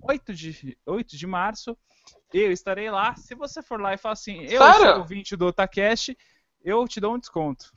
[0.01, 1.77] 8 de, 8 de março,
[2.33, 3.15] eu estarei lá.
[3.15, 4.87] Se você for lá e falar assim, eu Sério?
[4.87, 6.17] sou ouvinte do Otacast,
[6.65, 7.71] eu te dou um desconto.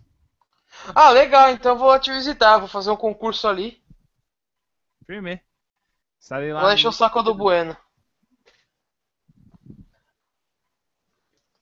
[0.93, 3.84] Ah, legal, então vou te visitar, vou fazer um concurso ali.
[5.07, 5.41] Firme.
[6.21, 6.63] Estarei lá.
[6.63, 7.77] No- encher o saco do Bueno.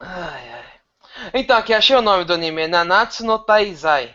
[0.01, 0.81] Ai, ai.
[1.35, 4.15] Então, aqui achei o nome do anime, Nanatsu no Taizai.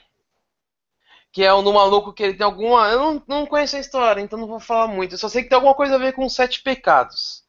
[1.31, 2.89] Que é um do maluco que ele tem alguma.
[2.89, 5.13] Eu não, não conheço a história, então não vou falar muito.
[5.13, 7.45] Eu só sei que tem alguma coisa a ver com os sete pecados.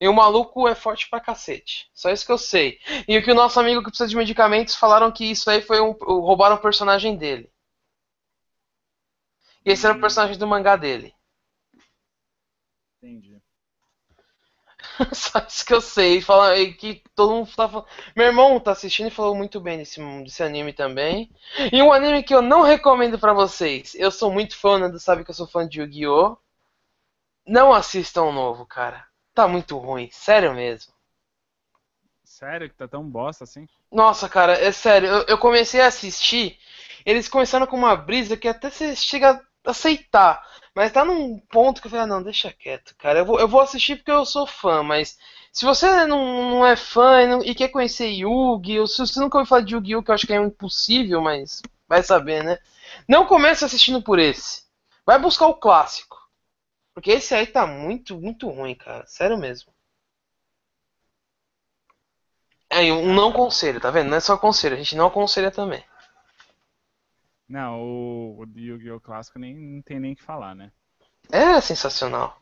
[0.00, 1.90] E o maluco é forte pra cacete.
[1.94, 2.80] Só isso que eu sei.
[3.08, 5.80] E o que o nosso amigo que precisa de medicamentos falaram que isso aí foi
[5.82, 5.92] um.
[5.92, 7.51] roubaram o personagem dele.
[9.64, 11.14] E esse era o personagem do mangá dele.
[13.02, 13.40] Entendi.
[15.12, 16.20] Só isso que eu sei.
[16.20, 17.88] Fala, que todo mundo tá falando.
[18.16, 21.30] Meu irmão tá assistindo e falou muito bem desse, desse anime também.
[21.72, 23.94] E um anime que eu não recomendo pra vocês.
[23.94, 26.36] Eu sou muito fã, Nando sabe que eu sou fã de Yu-Gi-Oh!
[27.46, 29.04] Não assistam o novo, cara.
[29.34, 30.92] Tá muito ruim, sério mesmo.
[32.24, 33.66] Sério que tá tão bosta assim?
[33.90, 35.08] Nossa, cara, é sério.
[35.08, 36.58] Eu, eu comecei a assistir.
[37.04, 39.40] Eles começaram com uma brisa que até você chega
[39.70, 40.42] aceitar.
[40.74, 43.20] Mas tá num ponto que eu falei, ah, não, deixa quieto, cara.
[43.20, 45.18] Eu vou, eu vou assistir porque eu sou fã, mas
[45.52, 49.20] se você não, não é fã e, não- e quer conhecer Yugi, ou se você
[49.20, 52.58] nunca ouviu falar de Yu-Gi-Oh!, que eu acho que é impossível, mas vai saber, né?
[53.08, 54.62] Não comece assistindo por esse.
[55.06, 56.16] Vai buscar o clássico.
[56.94, 59.06] Porque esse aí tá muito, muito ruim, cara.
[59.06, 59.72] Sério mesmo.
[62.68, 64.08] É, um não conselho, tá vendo?
[64.10, 65.84] Não é só conselho, a gente não aconselha também.
[67.52, 68.98] Não, o, o Yu-Gi-Oh!
[68.98, 70.72] clássico nem, não tem nem o que falar, né?
[71.30, 72.40] É sensacional.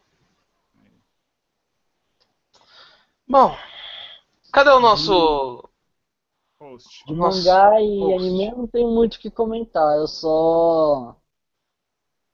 [3.27, 3.57] Bom,
[4.53, 5.69] cadê o nosso.
[6.61, 7.05] Host.
[7.09, 11.17] De mangá e anime eu não tenho muito o que comentar, eu só.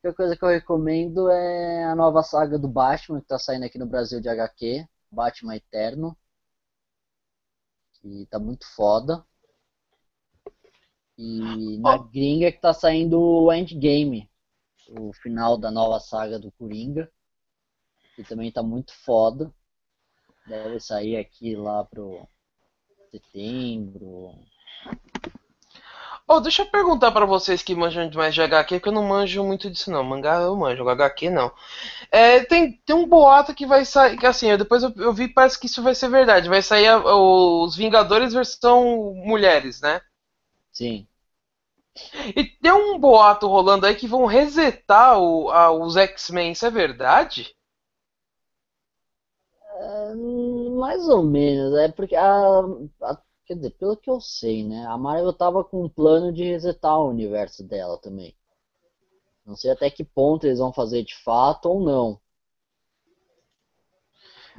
[0.04, 3.64] A única coisa que eu recomendo é a nova saga do Batman, que tá saindo
[3.64, 6.14] aqui no Brasil de HQ, Batman Eterno.
[8.02, 9.24] Que tá muito foda.
[11.18, 14.30] E na gringa que tá saindo o Endgame,
[14.90, 17.10] o final da nova saga do Coringa.
[18.16, 19.54] Que também tá muito foda.
[20.46, 22.28] Deve sair aqui lá pro
[23.10, 24.34] setembro,
[26.28, 29.44] Oh, deixa eu perguntar pra vocês que manjam demais de HQ, porque eu não manjo
[29.44, 30.02] muito disso não.
[30.02, 31.52] Mangá eu manjo, HQ não.
[32.10, 35.28] É, tem, tem um boato que vai sair, que assim, eu, depois eu, eu vi,
[35.28, 36.48] parece que isso vai ser verdade.
[36.48, 40.00] Vai sair a- os Vingadores versão mulheres, né?
[40.76, 41.08] Sim.
[42.36, 46.70] E tem um boato rolando aí que vão resetar o, a, os X-Men, isso é
[46.70, 47.52] verdade?
[49.78, 52.60] É, mais ou menos, é porque a,
[53.02, 56.44] a, quer dizer, pelo que eu sei, né, a Marvel tava com um plano de
[56.44, 58.34] resetar o universo dela também.
[59.46, 62.20] Não sei até que ponto eles vão fazer de fato ou não.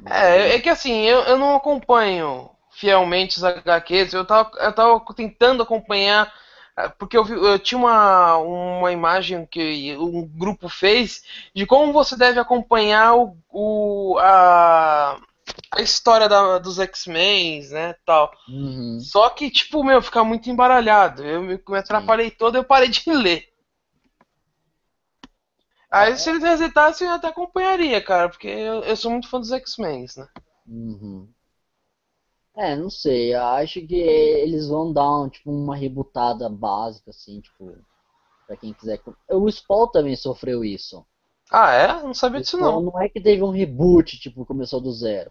[0.06, 5.04] É, é que assim, eu, eu não acompanho fielmente os HQs, eu tava, eu tava
[5.14, 6.32] tentando acompanhar,
[6.76, 11.22] é, porque eu, vi, eu tinha uma, uma imagem que um grupo fez
[11.54, 15.18] de como você deve acompanhar o, o a,
[15.72, 18.30] a história da, dos X-Men, né, tal.
[18.48, 19.00] Uhum.
[19.00, 21.24] Só que, tipo, meu, fica muito embaralhado.
[21.24, 23.48] Eu me, me atrapalhei todo e eu parei de ler.
[25.90, 29.50] Aí se eles resetassem eu até acompanharia, cara, porque eu, eu sou muito fã dos
[29.50, 30.28] X-Men, né?
[30.66, 31.28] Uhum.
[32.58, 37.40] É, não sei, eu acho que eles vão dar um, tipo, uma rebutada básica, assim,
[37.40, 37.72] tipo,
[38.48, 39.00] pra quem quiser.
[39.30, 41.06] O Spawn também sofreu isso.
[41.52, 42.02] Ah, é?
[42.02, 42.80] Não sabia disso não.
[42.80, 45.30] não é que teve um reboot, tipo, começou do zero.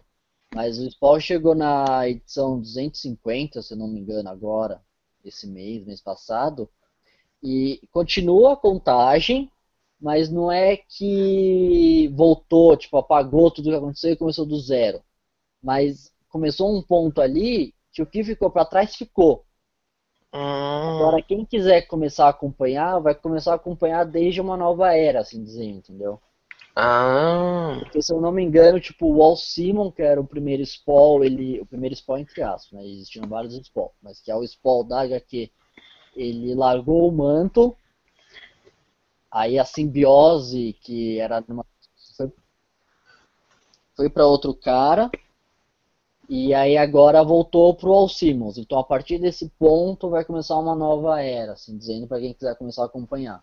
[0.54, 4.82] Mas o Spawn chegou na edição 250, se não me engano, agora,
[5.22, 6.66] esse mês, mês passado.
[7.42, 9.52] E continua a contagem,
[10.00, 15.02] mas não é que voltou, tipo, apagou tudo que aconteceu e começou do zero.
[15.62, 19.44] Mas começou um ponto ali que o que ficou para trás ficou.
[20.32, 20.38] Hum,
[20.92, 25.42] Agora, quem quiser começar a acompanhar, vai começar a acompanhar desde uma nova era, assim
[25.42, 26.20] dizer, entendeu?
[26.76, 30.64] ah, Porque se eu não me engano, tipo, o Walt Simon, que era o primeiro
[30.64, 31.60] Spawn, ele.
[31.60, 32.86] O primeiro Spawn entre aspas, né?
[32.86, 35.50] Existiam vários Spawn, mas que é o Spawn da HQ,
[36.16, 37.76] ele largou o manto.
[39.30, 41.64] Aí a simbiose, que era numa.
[42.16, 42.30] Foi,
[43.94, 45.10] foi para outro cara.
[46.28, 48.56] E aí agora voltou pro Al Simmons.
[48.56, 52.56] Então a partir desse ponto vai começar uma nova era, assim, dizendo para quem quiser
[52.56, 53.42] começar a acompanhar.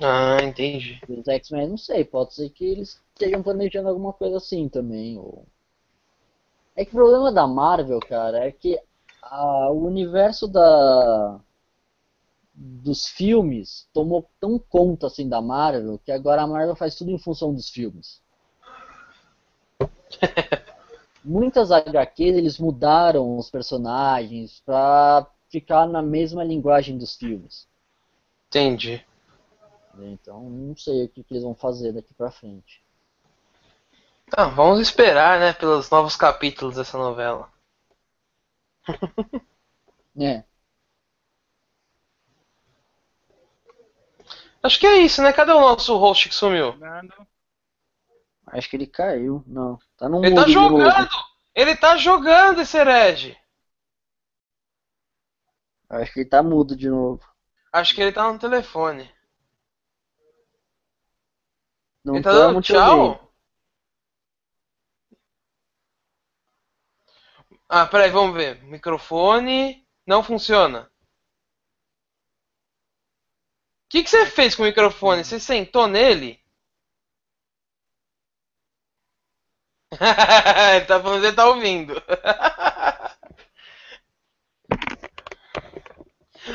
[0.00, 1.00] ah, entendi.
[1.08, 5.18] Os X-Men, não sei, pode ser que eles estejam planejando alguma coisa assim também.
[5.18, 5.46] Ou...
[6.76, 8.78] É que o problema da Marvel, cara, é que
[9.22, 11.40] a- o universo da
[12.52, 17.18] dos filmes tomou tão conta assim da Marvel que agora a Marvel faz tudo em
[17.18, 18.20] função dos filmes.
[21.24, 27.66] Muitas HQs eles mudaram os personagens pra ficar na mesma linguagem dos filmes.
[28.48, 29.04] Entendi.
[29.98, 32.84] Então, não sei o que, que eles vão fazer daqui pra frente.
[34.36, 37.48] Ah, vamos esperar, né, pelos novos capítulos dessa novela.
[40.16, 40.44] É.
[44.62, 45.32] Acho que é isso, né?
[45.32, 46.74] Cadê o nosso host que sumiu?
[48.54, 49.42] Acho que ele caiu.
[49.48, 49.78] Não.
[49.96, 50.52] Tá no Ele tá novo.
[50.52, 51.10] jogando!
[51.52, 53.36] Ele tá jogando esse herege!
[55.90, 57.20] Acho que ele tá mudo de novo.
[57.72, 59.12] Acho que ele tá no telefone.
[62.04, 63.32] Não ele tá dando muito tchau?
[67.68, 68.62] Ah, peraí, vamos ver.
[68.62, 70.82] Microfone não funciona.
[70.82, 70.90] O
[73.88, 75.24] que, que você fez com o microfone?
[75.24, 76.43] Você sentou nele?
[80.86, 81.94] tá falando ele tá ouvindo.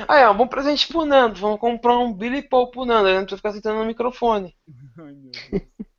[0.08, 1.40] Ah, é um bom presente pro Nando.
[1.40, 3.08] Vamos comprar um Billy Paul pro Nando.
[3.08, 4.56] Ele não precisa ficar sentando no microfone.
[4.98, 5.62] Ai, meu Deus.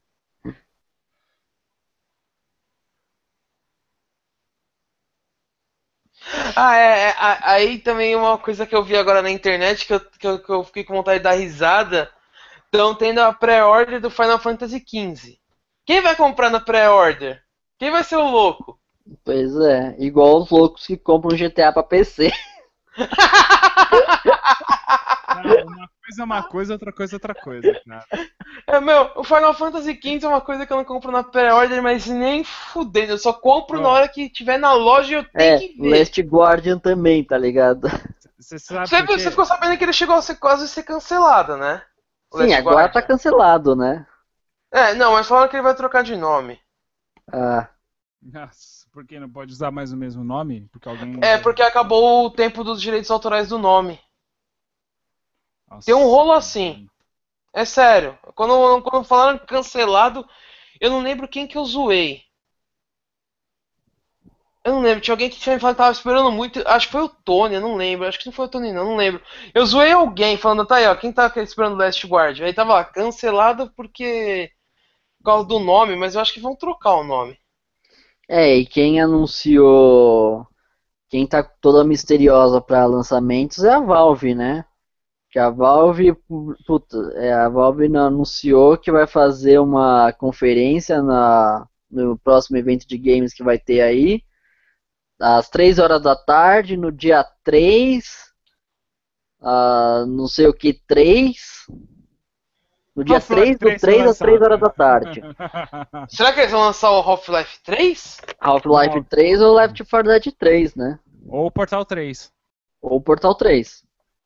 [6.57, 10.01] Ah, é, é, aí também uma coisa que eu vi agora na internet que eu,
[10.01, 12.11] que eu, que eu fiquei com vontade de dar risada.
[12.67, 15.40] Estão tendo a pré-order do Final Fantasy XV.
[15.91, 17.43] Quem vai comprar na pré-order?
[17.77, 18.79] Quem vai ser o louco?
[19.25, 19.97] Pois é.
[19.99, 22.31] Igual os loucos que compram GTA pra PC.
[25.45, 28.05] Não, uma coisa é uma coisa, outra coisa é outra coisa, cara.
[28.69, 31.83] É, meu, o Final Fantasy XV é uma coisa que eu não compro na pré-order,
[31.83, 33.11] mas nem fudendo.
[33.11, 35.99] Eu só compro na hora que tiver na loja e eu tenho É, que ver.
[35.99, 37.89] Last Guardian também, tá ligado?
[38.39, 41.83] Você sabe Você, ficou sabendo que ele chegou a ser quase ser cancelado, né?
[42.31, 42.93] O Sim, Last agora Guardian.
[42.93, 44.07] tá cancelado, né?
[44.73, 46.61] É, não, mas falaram que ele vai trocar de nome.
[47.33, 47.69] Ah,
[48.23, 50.69] Nossa, por que não pode usar mais o mesmo nome?
[50.73, 51.19] Porque alguém.
[51.23, 54.01] É, porque acabou o tempo dos direitos autorais do nome.
[55.69, 56.89] Nossa, tem um rolo assim.
[57.53, 58.19] É sério.
[58.35, 60.29] Quando, quando falaram cancelado,
[60.81, 62.23] eu não lembro quem que eu zoei.
[64.65, 66.63] Eu não lembro, tinha alguém que tinha me falado que tava esperando muito.
[66.67, 68.07] Acho que foi o Tony, eu não lembro.
[68.07, 69.23] Acho que não foi o Tony, não, não lembro.
[69.55, 72.41] Eu zoei alguém falando, tá aí, ó, quem tá esperando Last Guard?
[72.41, 74.53] Aí tava lá, cancelado porque.
[75.21, 77.39] Por causa do nome, mas eu acho que vão trocar o nome.
[78.29, 80.47] é, e quem anunciou
[81.11, 84.65] quem tá toda misteriosa para lançamentos é a Valve, né?
[85.31, 86.15] Que a Valve,
[86.67, 92.99] puta, é, a Valve anunciou que vai fazer uma conferência na, no próximo evento de
[92.99, 94.23] games que vai ter aí,
[95.21, 98.05] às 3 horas da tarde, no dia 3,
[99.41, 101.37] uh, não sei o que, 3,
[103.01, 105.23] no dia 3 do 3 às 3 horas da tarde.
[106.09, 108.21] Será que eles vão lançar o Half-Life 3?
[108.41, 110.99] Half-Life 3 ou Left 4 Dead 3, né?
[111.29, 112.31] Ou o Portal 3.
[112.83, 113.83] Ou o Portal 3.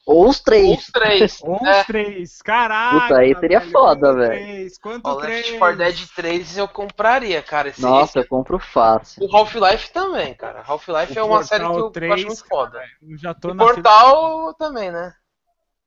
[0.06, 0.78] Ou os três.
[0.80, 1.38] Os três.
[1.42, 1.80] Ou é.
[1.80, 2.42] os três.
[2.42, 3.00] Caraca.
[3.00, 4.70] Puta, aí seria velho, foda, velho.
[4.82, 5.46] Quanto O três?
[5.46, 7.70] Left 4 Dead 3 eu compraria, cara.
[7.70, 9.24] Esse, Nossa, eu esse- compro fácil.
[9.24, 10.62] O Half-Life também, cara.
[10.66, 12.82] Half-Life é uma Portal série que eu 3, acho muito foda.
[13.02, 13.74] Eu já tô O na fila.
[13.74, 15.14] Portal também, né?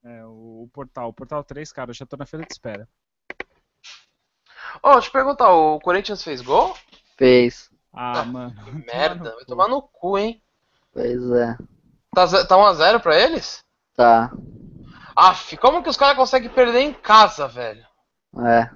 [0.08, 1.10] É, o, o Portal.
[1.10, 2.88] O Portal 3, cara, eu já tô na fila de espera.
[4.82, 6.76] Ó, deixa eu perguntar, o Corinthians fez gol?
[7.18, 7.70] Fez.
[7.94, 8.64] Ah, Ah, mano.
[8.64, 10.42] Que merda, vai tomar no cu, hein?
[10.94, 11.58] Pois é.
[12.14, 13.64] Tá, tá 1x0 pra eles?
[13.96, 14.32] Tá.
[15.16, 17.86] Aff, como que os caras conseguem perder em casa, velho?
[18.46, 18.70] É.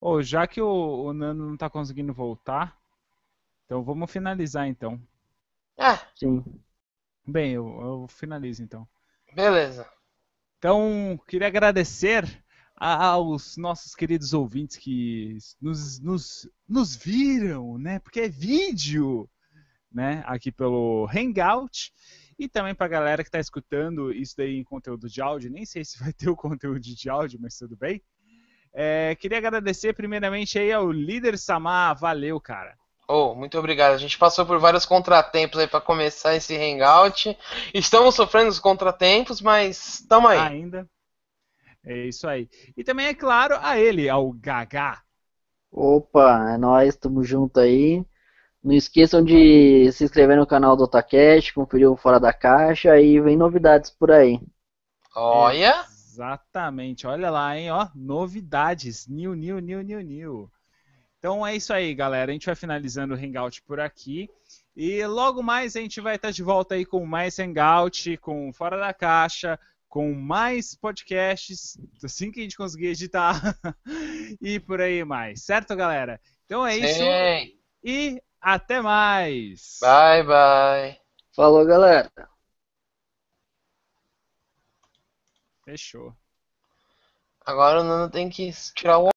[0.00, 0.68] Ô, já que o,
[1.06, 2.76] o Nano não tá conseguindo voltar,
[3.64, 5.00] então vamos finalizar então.
[5.76, 6.44] É, Sim.
[7.26, 8.86] Bem, eu, eu finalizo então.
[9.34, 9.88] beleza.
[10.58, 12.24] Então, queria agradecer
[12.76, 17.98] a- aos nossos queridos ouvintes que nos, nos, nos viram, né?
[18.00, 19.28] Porque é vídeo,
[19.92, 20.22] né?
[20.26, 21.92] Aqui pelo Hangout.
[22.38, 25.50] E também pra galera que tá escutando isso daí em conteúdo de áudio.
[25.50, 28.02] Nem sei se vai ter o conteúdo de áudio, mas tudo bem.
[28.72, 31.98] É, queria agradecer primeiramente aí ao líder Samar.
[31.98, 32.76] Valeu, cara.
[33.08, 33.94] Oh, muito obrigado.
[33.94, 37.36] A gente passou por vários contratempos aí pra começar esse hangout.
[37.72, 40.38] Estamos sofrendo os contratempos, mas tamo aí.
[40.38, 40.86] Ainda.
[41.84, 42.48] É isso aí.
[42.76, 45.02] E também, é claro, a ele, ao Gagá.
[45.72, 48.04] Opa, é nóis, tamo junto aí.
[48.62, 53.20] Não esqueçam de se inscrever no canal do Otacast, conferir o Fora da Caixa e
[53.20, 54.40] vem novidades por aí.
[55.14, 55.86] Olha,
[56.18, 60.50] Exatamente, olha lá, hein, ó, novidades, new, new, new, new, new.
[61.18, 64.30] Então é isso aí, galera, a gente vai finalizando o Hangout por aqui
[64.76, 68.78] e logo mais a gente vai estar de volta aí com mais Hangout, com Fora
[68.78, 69.58] da Caixa,
[69.88, 73.40] com mais podcasts, assim que a gente conseguir editar
[74.40, 76.20] e por aí mais, certo, galera?
[76.44, 77.58] Então é isso sim.
[77.82, 79.78] e até mais!
[79.80, 81.00] Bye, bye.
[81.34, 82.10] Falou, galera.
[85.64, 86.14] Fechou.
[87.44, 89.08] Agora o Nano tem que tirar o